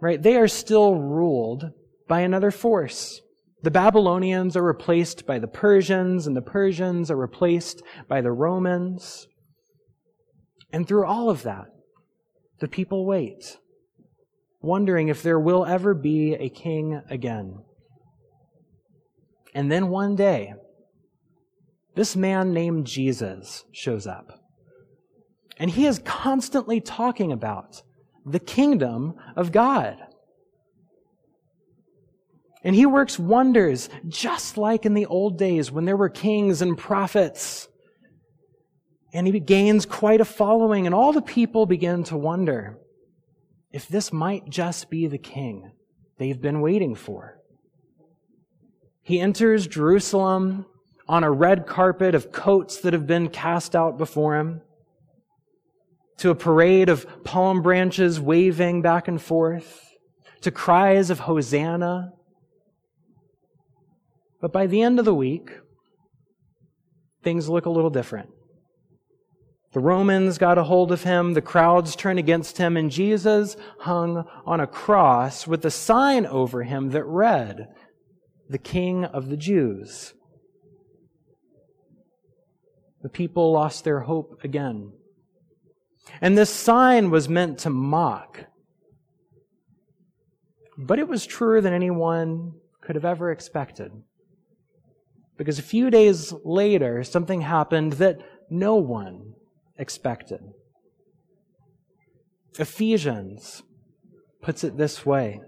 Right? 0.00 0.20
They 0.20 0.36
are 0.36 0.48
still 0.48 0.96
ruled 0.96 1.70
by 2.08 2.22
another 2.22 2.50
force. 2.50 3.20
The 3.62 3.70
Babylonians 3.70 4.56
are 4.56 4.64
replaced 4.64 5.24
by 5.24 5.38
the 5.38 5.46
Persians, 5.46 6.26
and 6.26 6.36
the 6.36 6.42
Persians 6.42 7.12
are 7.12 7.16
replaced 7.16 7.80
by 8.08 8.20
the 8.20 8.32
Romans. 8.32 9.28
And 10.72 10.88
through 10.88 11.06
all 11.06 11.30
of 11.30 11.44
that, 11.44 11.66
the 12.58 12.66
people 12.66 13.06
wait, 13.06 13.56
wondering 14.62 15.08
if 15.08 15.22
there 15.22 15.40
will 15.40 15.66
ever 15.66 15.92
be 15.92 16.34
a 16.34 16.48
king 16.48 17.02
again. 17.10 17.58
And 19.54 19.70
then 19.70 19.88
one 19.88 20.16
day, 20.16 20.54
this 21.94 22.16
man 22.16 22.54
named 22.54 22.86
Jesus 22.86 23.64
shows 23.72 24.06
up. 24.06 24.38
And 25.58 25.70
he 25.70 25.86
is 25.86 25.98
constantly 26.04 26.80
talking 26.80 27.32
about 27.32 27.82
the 28.24 28.38
kingdom 28.38 29.14
of 29.36 29.52
God. 29.52 29.98
And 32.64 32.74
he 32.74 32.86
works 32.86 33.18
wonders 33.18 33.90
just 34.08 34.56
like 34.56 34.86
in 34.86 34.94
the 34.94 35.06
old 35.06 35.36
days 35.36 35.70
when 35.70 35.84
there 35.84 35.96
were 35.96 36.08
kings 36.08 36.62
and 36.62 36.78
prophets. 36.78 37.68
And 39.12 39.26
he 39.26 39.40
gains 39.40 39.84
quite 39.84 40.20
a 40.20 40.24
following, 40.24 40.86
and 40.86 40.94
all 40.94 41.12
the 41.12 41.20
people 41.20 41.66
begin 41.66 42.04
to 42.04 42.16
wonder 42.16 42.78
if 43.72 43.88
this 43.88 44.12
might 44.12 44.48
just 44.48 44.90
be 44.90 45.06
the 45.06 45.18
king 45.18 45.72
they've 46.18 46.40
been 46.40 46.60
waiting 46.60 46.94
for. 46.94 47.38
He 49.02 49.18
enters 49.18 49.66
Jerusalem 49.66 50.66
on 51.08 51.24
a 51.24 51.30
red 51.30 51.66
carpet 51.66 52.14
of 52.14 52.30
coats 52.30 52.80
that 52.80 52.92
have 52.92 53.06
been 53.06 53.28
cast 53.28 53.74
out 53.74 53.98
before 53.98 54.38
him 54.38 54.60
to 56.18 56.30
a 56.30 56.34
parade 56.34 56.88
of 56.88 57.24
palm 57.24 57.62
branches 57.62 58.20
waving 58.20 58.82
back 58.82 59.08
and 59.08 59.20
forth, 59.20 59.80
to 60.42 60.50
cries 60.50 61.10
of 61.10 61.20
Hosanna. 61.20 62.12
But 64.40 64.52
by 64.52 64.66
the 64.66 64.82
end 64.82 64.98
of 64.98 65.04
the 65.04 65.14
week, 65.14 65.50
things 67.24 67.48
look 67.48 67.66
a 67.66 67.70
little 67.70 67.90
different. 67.90 68.30
The 69.72 69.80
Romans 69.80 70.36
got 70.36 70.58
a 70.58 70.64
hold 70.64 70.92
of 70.92 71.04
him, 71.04 71.32
the 71.32 71.40
crowds 71.40 71.96
turned 71.96 72.18
against 72.18 72.58
him, 72.58 72.76
and 72.76 72.90
Jesus 72.90 73.56
hung 73.80 74.26
on 74.44 74.60
a 74.60 74.66
cross 74.66 75.46
with 75.46 75.64
a 75.64 75.70
sign 75.70 76.26
over 76.26 76.62
him 76.62 76.90
that 76.90 77.04
read, 77.04 77.68
The 78.50 78.58
King 78.58 79.06
of 79.06 79.30
the 79.30 79.36
Jews. 79.36 80.12
The 83.00 83.08
people 83.08 83.50
lost 83.50 83.82
their 83.84 84.00
hope 84.00 84.44
again. 84.44 84.92
And 86.20 86.36
this 86.36 86.50
sign 86.50 87.10
was 87.10 87.28
meant 87.28 87.58
to 87.60 87.70
mock. 87.70 88.44
But 90.76 90.98
it 90.98 91.08
was 91.08 91.24
truer 91.24 91.62
than 91.62 91.72
anyone 91.72 92.52
could 92.82 92.94
have 92.94 93.04
ever 93.06 93.30
expected. 93.30 93.90
Because 95.38 95.58
a 95.58 95.62
few 95.62 95.90
days 95.90 96.34
later, 96.44 97.02
something 97.04 97.40
happened 97.40 97.94
that 97.94 98.18
no 98.50 98.76
one 98.76 99.34
expected. 99.78 100.40
Ephesians 102.58 103.62
puts 104.42 104.64
it 104.64 104.76
this 104.76 105.06
way 105.06 105.40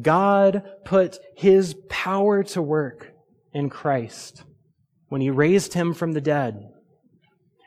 God 0.00 0.62
put 0.84 1.18
his 1.34 1.74
power 1.88 2.42
to 2.44 2.62
work 2.62 3.12
in 3.52 3.70
Christ 3.70 4.44
when 5.08 5.20
he 5.20 5.30
raised 5.30 5.72
him 5.72 5.94
from 5.94 6.12
the 6.12 6.20
dead 6.20 6.68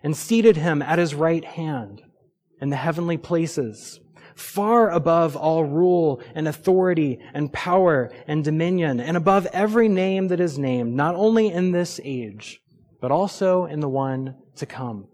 and 0.04 0.16
seated 0.16 0.58
him 0.58 0.82
at 0.82 1.00
his 1.00 1.16
right 1.16 1.44
hand 1.44 2.02
in 2.62 2.70
the 2.70 2.76
heavenly 2.76 3.18
places, 3.18 4.00
far 4.36 4.92
above 4.92 5.36
all 5.36 5.64
rule 5.66 6.22
and 6.36 6.48
authority 6.48 7.20
and 7.34 7.52
power 7.52 8.12
and 8.28 8.44
dominion, 8.44 9.00
and 9.00 9.18
above 9.18 9.48
every 9.48 9.90
name 9.90 10.28
that 10.28 10.40
is 10.40 10.60
named, 10.60 10.94
not 10.94 11.16
only 11.16 11.48
in 11.48 11.72
this 11.72 12.00
age, 12.04 12.62
but 13.02 13.12
also 13.12 13.66
in 13.66 13.80
the 13.80 13.90
one 13.90 14.36
to 14.56 14.66
come. 14.66 15.08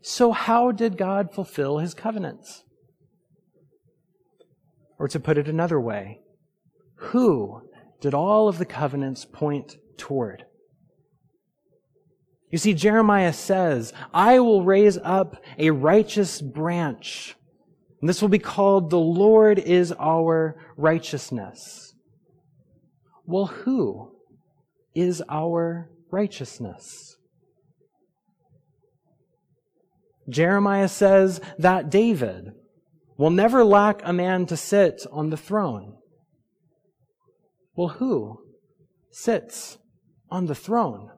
So, 0.00 0.32
how 0.32 0.72
did 0.72 0.96
God 0.96 1.32
fulfill 1.34 1.78
his 1.78 1.94
covenants? 1.94 2.64
Or 4.98 5.08
to 5.08 5.20
put 5.20 5.38
it 5.38 5.48
another 5.48 5.80
way, 5.80 6.20
who 6.96 7.62
did 8.00 8.14
all 8.14 8.48
of 8.48 8.58
the 8.58 8.64
covenants 8.64 9.24
point 9.24 9.76
toward? 9.96 10.44
You 12.50 12.58
see, 12.58 12.72
Jeremiah 12.72 13.32
says, 13.32 13.92
I 14.14 14.40
will 14.40 14.64
raise 14.64 14.98
up 14.98 15.42
a 15.58 15.70
righteous 15.70 16.40
branch. 16.40 17.36
And 18.00 18.08
this 18.08 18.22
will 18.22 18.28
be 18.28 18.38
called 18.38 18.90
the 18.90 18.98
Lord 18.98 19.58
is 19.58 19.92
our 19.98 20.56
righteousness. 20.76 21.94
Well, 23.26 23.46
who 23.46 24.12
is 24.94 25.22
our 25.28 25.90
righteousness? 26.10 27.16
Jeremiah 30.28 30.88
says 30.88 31.40
that 31.58 31.90
David 31.90 32.52
will 33.16 33.30
never 33.30 33.64
lack 33.64 34.00
a 34.04 34.12
man 34.12 34.46
to 34.46 34.56
sit 34.56 35.06
on 35.10 35.30
the 35.30 35.36
throne. 35.36 35.96
Well, 37.74 37.88
who 37.88 38.40
sits 39.10 39.78
on 40.30 40.46
the 40.46 40.54
throne? 40.54 41.10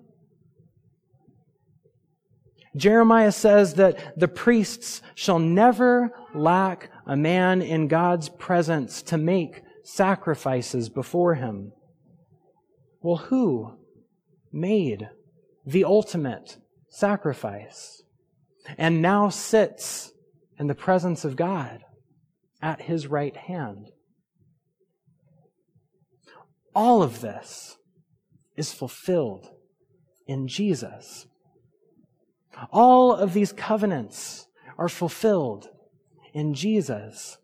Jeremiah 2.76 3.32
says 3.32 3.74
that 3.74 4.18
the 4.18 4.28
priests 4.28 5.02
shall 5.14 5.40
never 5.40 6.12
lack 6.34 6.90
a 7.04 7.16
man 7.16 7.62
in 7.62 7.88
God's 7.88 8.28
presence 8.28 9.02
to 9.02 9.18
make 9.18 9.62
sacrifices 9.82 10.88
before 10.88 11.34
him. 11.34 11.72
Well, 13.02 13.16
who 13.16 13.76
made 14.52 15.08
the 15.64 15.84
ultimate 15.84 16.58
sacrifice 16.88 18.02
and 18.76 19.00
now 19.02 19.28
sits 19.28 20.12
in 20.58 20.66
the 20.66 20.74
presence 20.74 21.24
of 21.24 21.36
God 21.36 21.84
at 22.62 22.82
his 22.82 23.06
right 23.06 23.36
hand? 23.36 23.90
All 26.74 27.02
of 27.02 27.20
this 27.20 27.76
is 28.56 28.72
fulfilled 28.72 29.48
in 30.26 30.46
Jesus. 30.46 31.26
All 32.70 33.14
of 33.14 33.32
these 33.32 33.52
covenants 33.52 34.46
are 34.78 34.88
fulfilled 34.88 35.68
in 36.32 36.54
Jesus. 36.54 37.38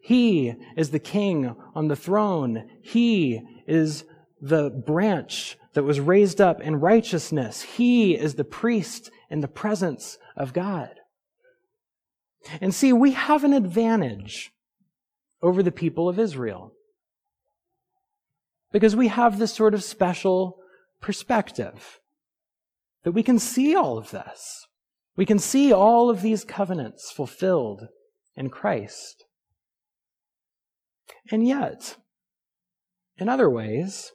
He 0.00 0.54
is 0.76 0.90
the 0.90 0.98
king 0.98 1.54
on 1.74 1.88
the 1.88 1.96
throne. 1.96 2.68
He 2.82 3.40
is 3.66 4.04
the 4.40 4.70
branch 4.70 5.56
that 5.74 5.84
was 5.84 6.00
raised 6.00 6.40
up 6.40 6.60
in 6.60 6.76
righteousness. 6.76 7.62
He 7.62 8.14
is 8.14 8.34
the 8.34 8.44
priest 8.44 9.10
in 9.30 9.40
the 9.40 9.48
presence 9.48 10.18
of 10.36 10.52
God. 10.52 10.90
And 12.60 12.74
see, 12.74 12.92
we 12.92 13.12
have 13.12 13.44
an 13.44 13.52
advantage 13.52 14.52
over 15.42 15.62
the 15.62 15.72
people 15.72 16.08
of 16.08 16.18
Israel 16.18 16.72
because 18.72 18.96
we 18.96 19.08
have 19.08 19.38
this 19.38 19.52
sort 19.52 19.74
of 19.74 19.84
special 19.84 20.58
perspective 21.00 22.00
that 23.04 23.12
we 23.12 23.22
can 23.22 23.38
see 23.38 23.74
all 23.74 23.98
of 23.98 24.10
this. 24.10 24.66
We 25.16 25.26
can 25.26 25.38
see 25.38 25.72
all 25.72 26.08
of 26.08 26.22
these 26.22 26.44
covenants 26.44 27.10
fulfilled 27.10 27.88
in 28.34 28.48
Christ. 28.48 29.24
And 31.30 31.46
yet, 31.46 31.96
in 33.18 33.28
other 33.28 33.50
ways, 33.50 34.12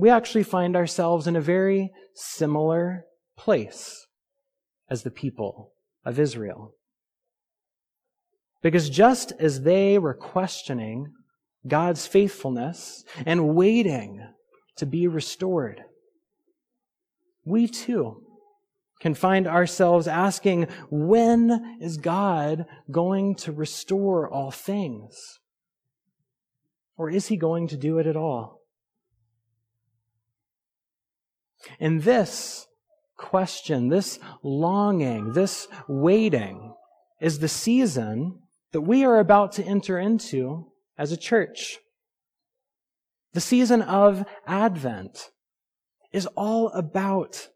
we 0.00 0.08
actually 0.08 0.42
find 0.42 0.76
ourselves 0.76 1.26
in 1.26 1.36
a 1.36 1.40
very 1.42 1.90
similar 2.14 3.04
place 3.36 4.06
as 4.88 5.02
the 5.02 5.10
people 5.10 5.72
of 6.06 6.18
Israel. 6.18 6.74
Because 8.62 8.88
just 8.88 9.32
as 9.38 9.62
they 9.62 9.98
were 9.98 10.14
questioning 10.14 11.12
God's 11.68 12.06
faithfulness 12.06 13.04
and 13.26 13.54
waiting 13.54 14.26
to 14.76 14.86
be 14.86 15.06
restored, 15.06 15.82
we 17.44 17.68
too 17.68 18.22
can 19.00 19.14
find 19.14 19.46
ourselves 19.46 20.08
asking, 20.08 20.66
when 20.90 21.78
is 21.80 21.98
God 21.98 22.64
going 22.90 23.34
to 23.34 23.52
restore 23.52 24.28
all 24.28 24.50
things? 24.50 25.40
Or 26.96 27.10
is 27.10 27.26
he 27.26 27.36
going 27.36 27.68
to 27.68 27.76
do 27.76 27.98
it 27.98 28.06
at 28.06 28.16
all? 28.16 28.59
And 31.78 32.02
this 32.02 32.66
question, 33.16 33.88
this 33.88 34.18
longing, 34.42 35.32
this 35.32 35.68
waiting 35.88 36.74
is 37.20 37.38
the 37.38 37.48
season 37.48 38.40
that 38.72 38.80
we 38.80 39.04
are 39.04 39.18
about 39.18 39.52
to 39.52 39.64
enter 39.64 39.98
into 39.98 40.72
as 40.96 41.12
a 41.12 41.16
church. 41.16 41.78
The 43.32 43.40
season 43.40 43.82
of 43.82 44.24
Advent 44.46 45.30
is 46.12 46.26
all 46.36 46.68
about 46.70 47.48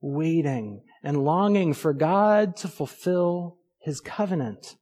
waiting 0.00 0.82
and 1.02 1.24
longing 1.24 1.72
for 1.72 1.94
God 1.94 2.56
to 2.56 2.68
fulfill 2.68 3.58
his 3.78 4.00
covenant. 4.00 4.76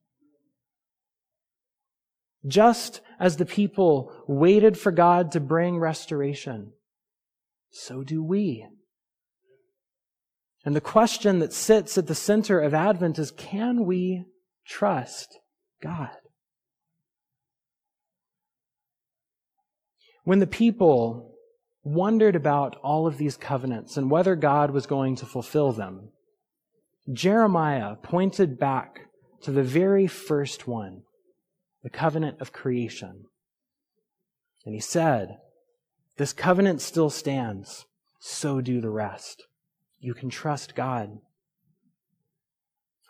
Just 2.46 3.00
as 3.20 3.36
the 3.36 3.46
people 3.46 4.24
waited 4.26 4.76
for 4.76 4.90
God 4.90 5.30
to 5.32 5.40
bring 5.40 5.78
restoration, 5.78 6.72
so 7.72 8.02
do 8.02 8.22
we. 8.22 8.66
And 10.64 10.76
the 10.76 10.80
question 10.80 11.40
that 11.40 11.52
sits 11.52 11.98
at 11.98 12.06
the 12.06 12.14
center 12.14 12.60
of 12.60 12.74
Advent 12.74 13.18
is 13.18 13.32
can 13.32 13.84
we 13.84 14.24
trust 14.66 15.38
God? 15.82 16.10
When 20.24 20.38
the 20.38 20.46
people 20.46 21.34
wondered 21.82 22.36
about 22.36 22.76
all 22.76 23.08
of 23.08 23.18
these 23.18 23.36
covenants 23.36 23.96
and 23.96 24.08
whether 24.08 24.36
God 24.36 24.70
was 24.70 24.86
going 24.86 25.16
to 25.16 25.26
fulfill 25.26 25.72
them, 25.72 26.10
Jeremiah 27.12 27.96
pointed 27.96 28.56
back 28.56 29.00
to 29.42 29.50
the 29.50 29.64
very 29.64 30.06
first 30.06 30.68
one, 30.68 31.02
the 31.82 31.90
covenant 31.90 32.40
of 32.40 32.52
creation. 32.52 33.24
And 34.64 34.74
he 34.74 34.80
said, 34.80 35.38
This 36.16 36.32
covenant 36.32 36.80
still 36.80 37.10
stands, 37.10 37.86
so 38.20 38.60
do 38.60 38.80
the 38.80 38.90
rest. 38.90 39.44
You 39.98 40.14
can 40.14 40.28
trust 40.30 40.74
God. 40.74 41.18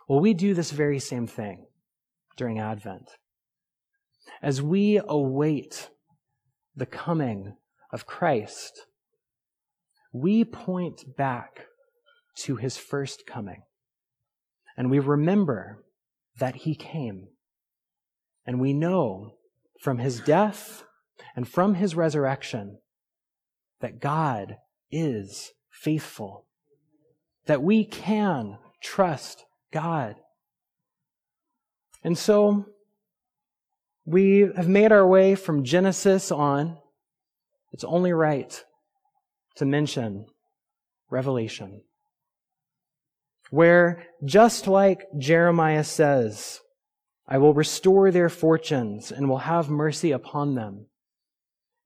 Well, 0.09 0.21
we 0.21 0.35
do 0.35 0.55
this 0.55 0.71
very 0.71 0.99
same 0.99 1.27
thing 1.27 1.67
during 2.37 2.59
Advent. 2.59 3.11
As 4.43 4.63
we 4.63 5.01
await 5.09 5.91
the 6.77 6.87
coming 6.87 7.57
of 7.93 8.07
Christ, 8.07 8.87
we 10.13 10.45
point 10.45 11.17
back 11.17 11.67
to 12.37 12.57
his 12.57 12.77
first 12.77 13.27
coming. 13.27 13.63
And 14.77 14.91
we 14.91 14.99
remember 14.99 15.85
that 16.39 16.57
he 16.57 16.75
came. 16.75 17.29
And 18.47 18.61
we 18.61 18.73
know 18.73 19.35
from 19.81 19.99
his 19.99 20.21
death 20.21 20.85
and 21.37 21.49
from 21.49 21.75
his 21.75 21.95
resurrection 21.95 22.79
that 23.83 24.01
God 24.01 24.57
is 24.91 25.53
faithful, 25.71 26.47
that 27.45 27.63
we 27.63 27.85
can 27.85 28.57
trust 28.83 29.45
God. 29.73 30.17
And 32.03 32.17
so 32.17 32.65
we 34.07 34.51
have 34.57 34.69
made 34.69 34.93
our 34.93 35.07
way 35.07 35.35
from 35.35 35.65
Genesis 35.65 36.33
on 36.33 36.79
it's 37.73 37.85
only 37.85 38.13
right 38.13 38.65
to 39.57 39.65
mention 39.65 40.27
Revelation, 41.11 41.83
where 43.51 44.05
just 44.25 44.67
like 44.67 45.07
Jeremiah 45.19 45.85
says, 45.85 46.61
I 47.27 47.39
will 47.39 47.55
restore 47.55 48.11
their 48.11 48.29
fortunes 48.29 49.11
and 49.11 49.29
will 49.29 49.39
have 49.39 49.71
mercy 49.71 50.13
upon 50.13 50.55
them. 50.55 50.87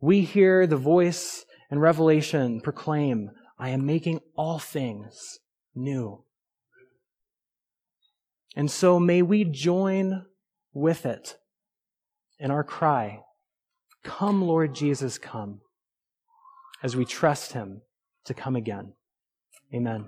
We 0.00 0.22
hear 0.22 0.66
the 0.66 0.76
voice 0.76 1.45
and 1.70 1.81
Revelation 1.81 2.61
proclaim, 2.61 3.31
I 3.59 3.70
am 3.70 3.87
making 3.87 4.20
all 4.37 4.59
things 4.59 5.38
new. 5.74 6.24
And 8.55 8.70
so 8.70 8.98
may 8.98 9.22
we 9.22 9.44
join 9.44 10.24
with 10.72 11.05
it 11.07 11.37
in 12.38 12.50
our 12.50 12.64
cry, 12.64 13.22
Come, 14.02 14.42
Lord 14.42 14.74
Jesus, 14.74 15.18
come 15.18 15.61
as 16.83 16.94
we 16.94 17.05
trust 17.05 17.52
him 17.52 17.83
to 18.24 18.35
come 18.35 18.55
again. 18.55 18.92
Amen. 19.74 20.07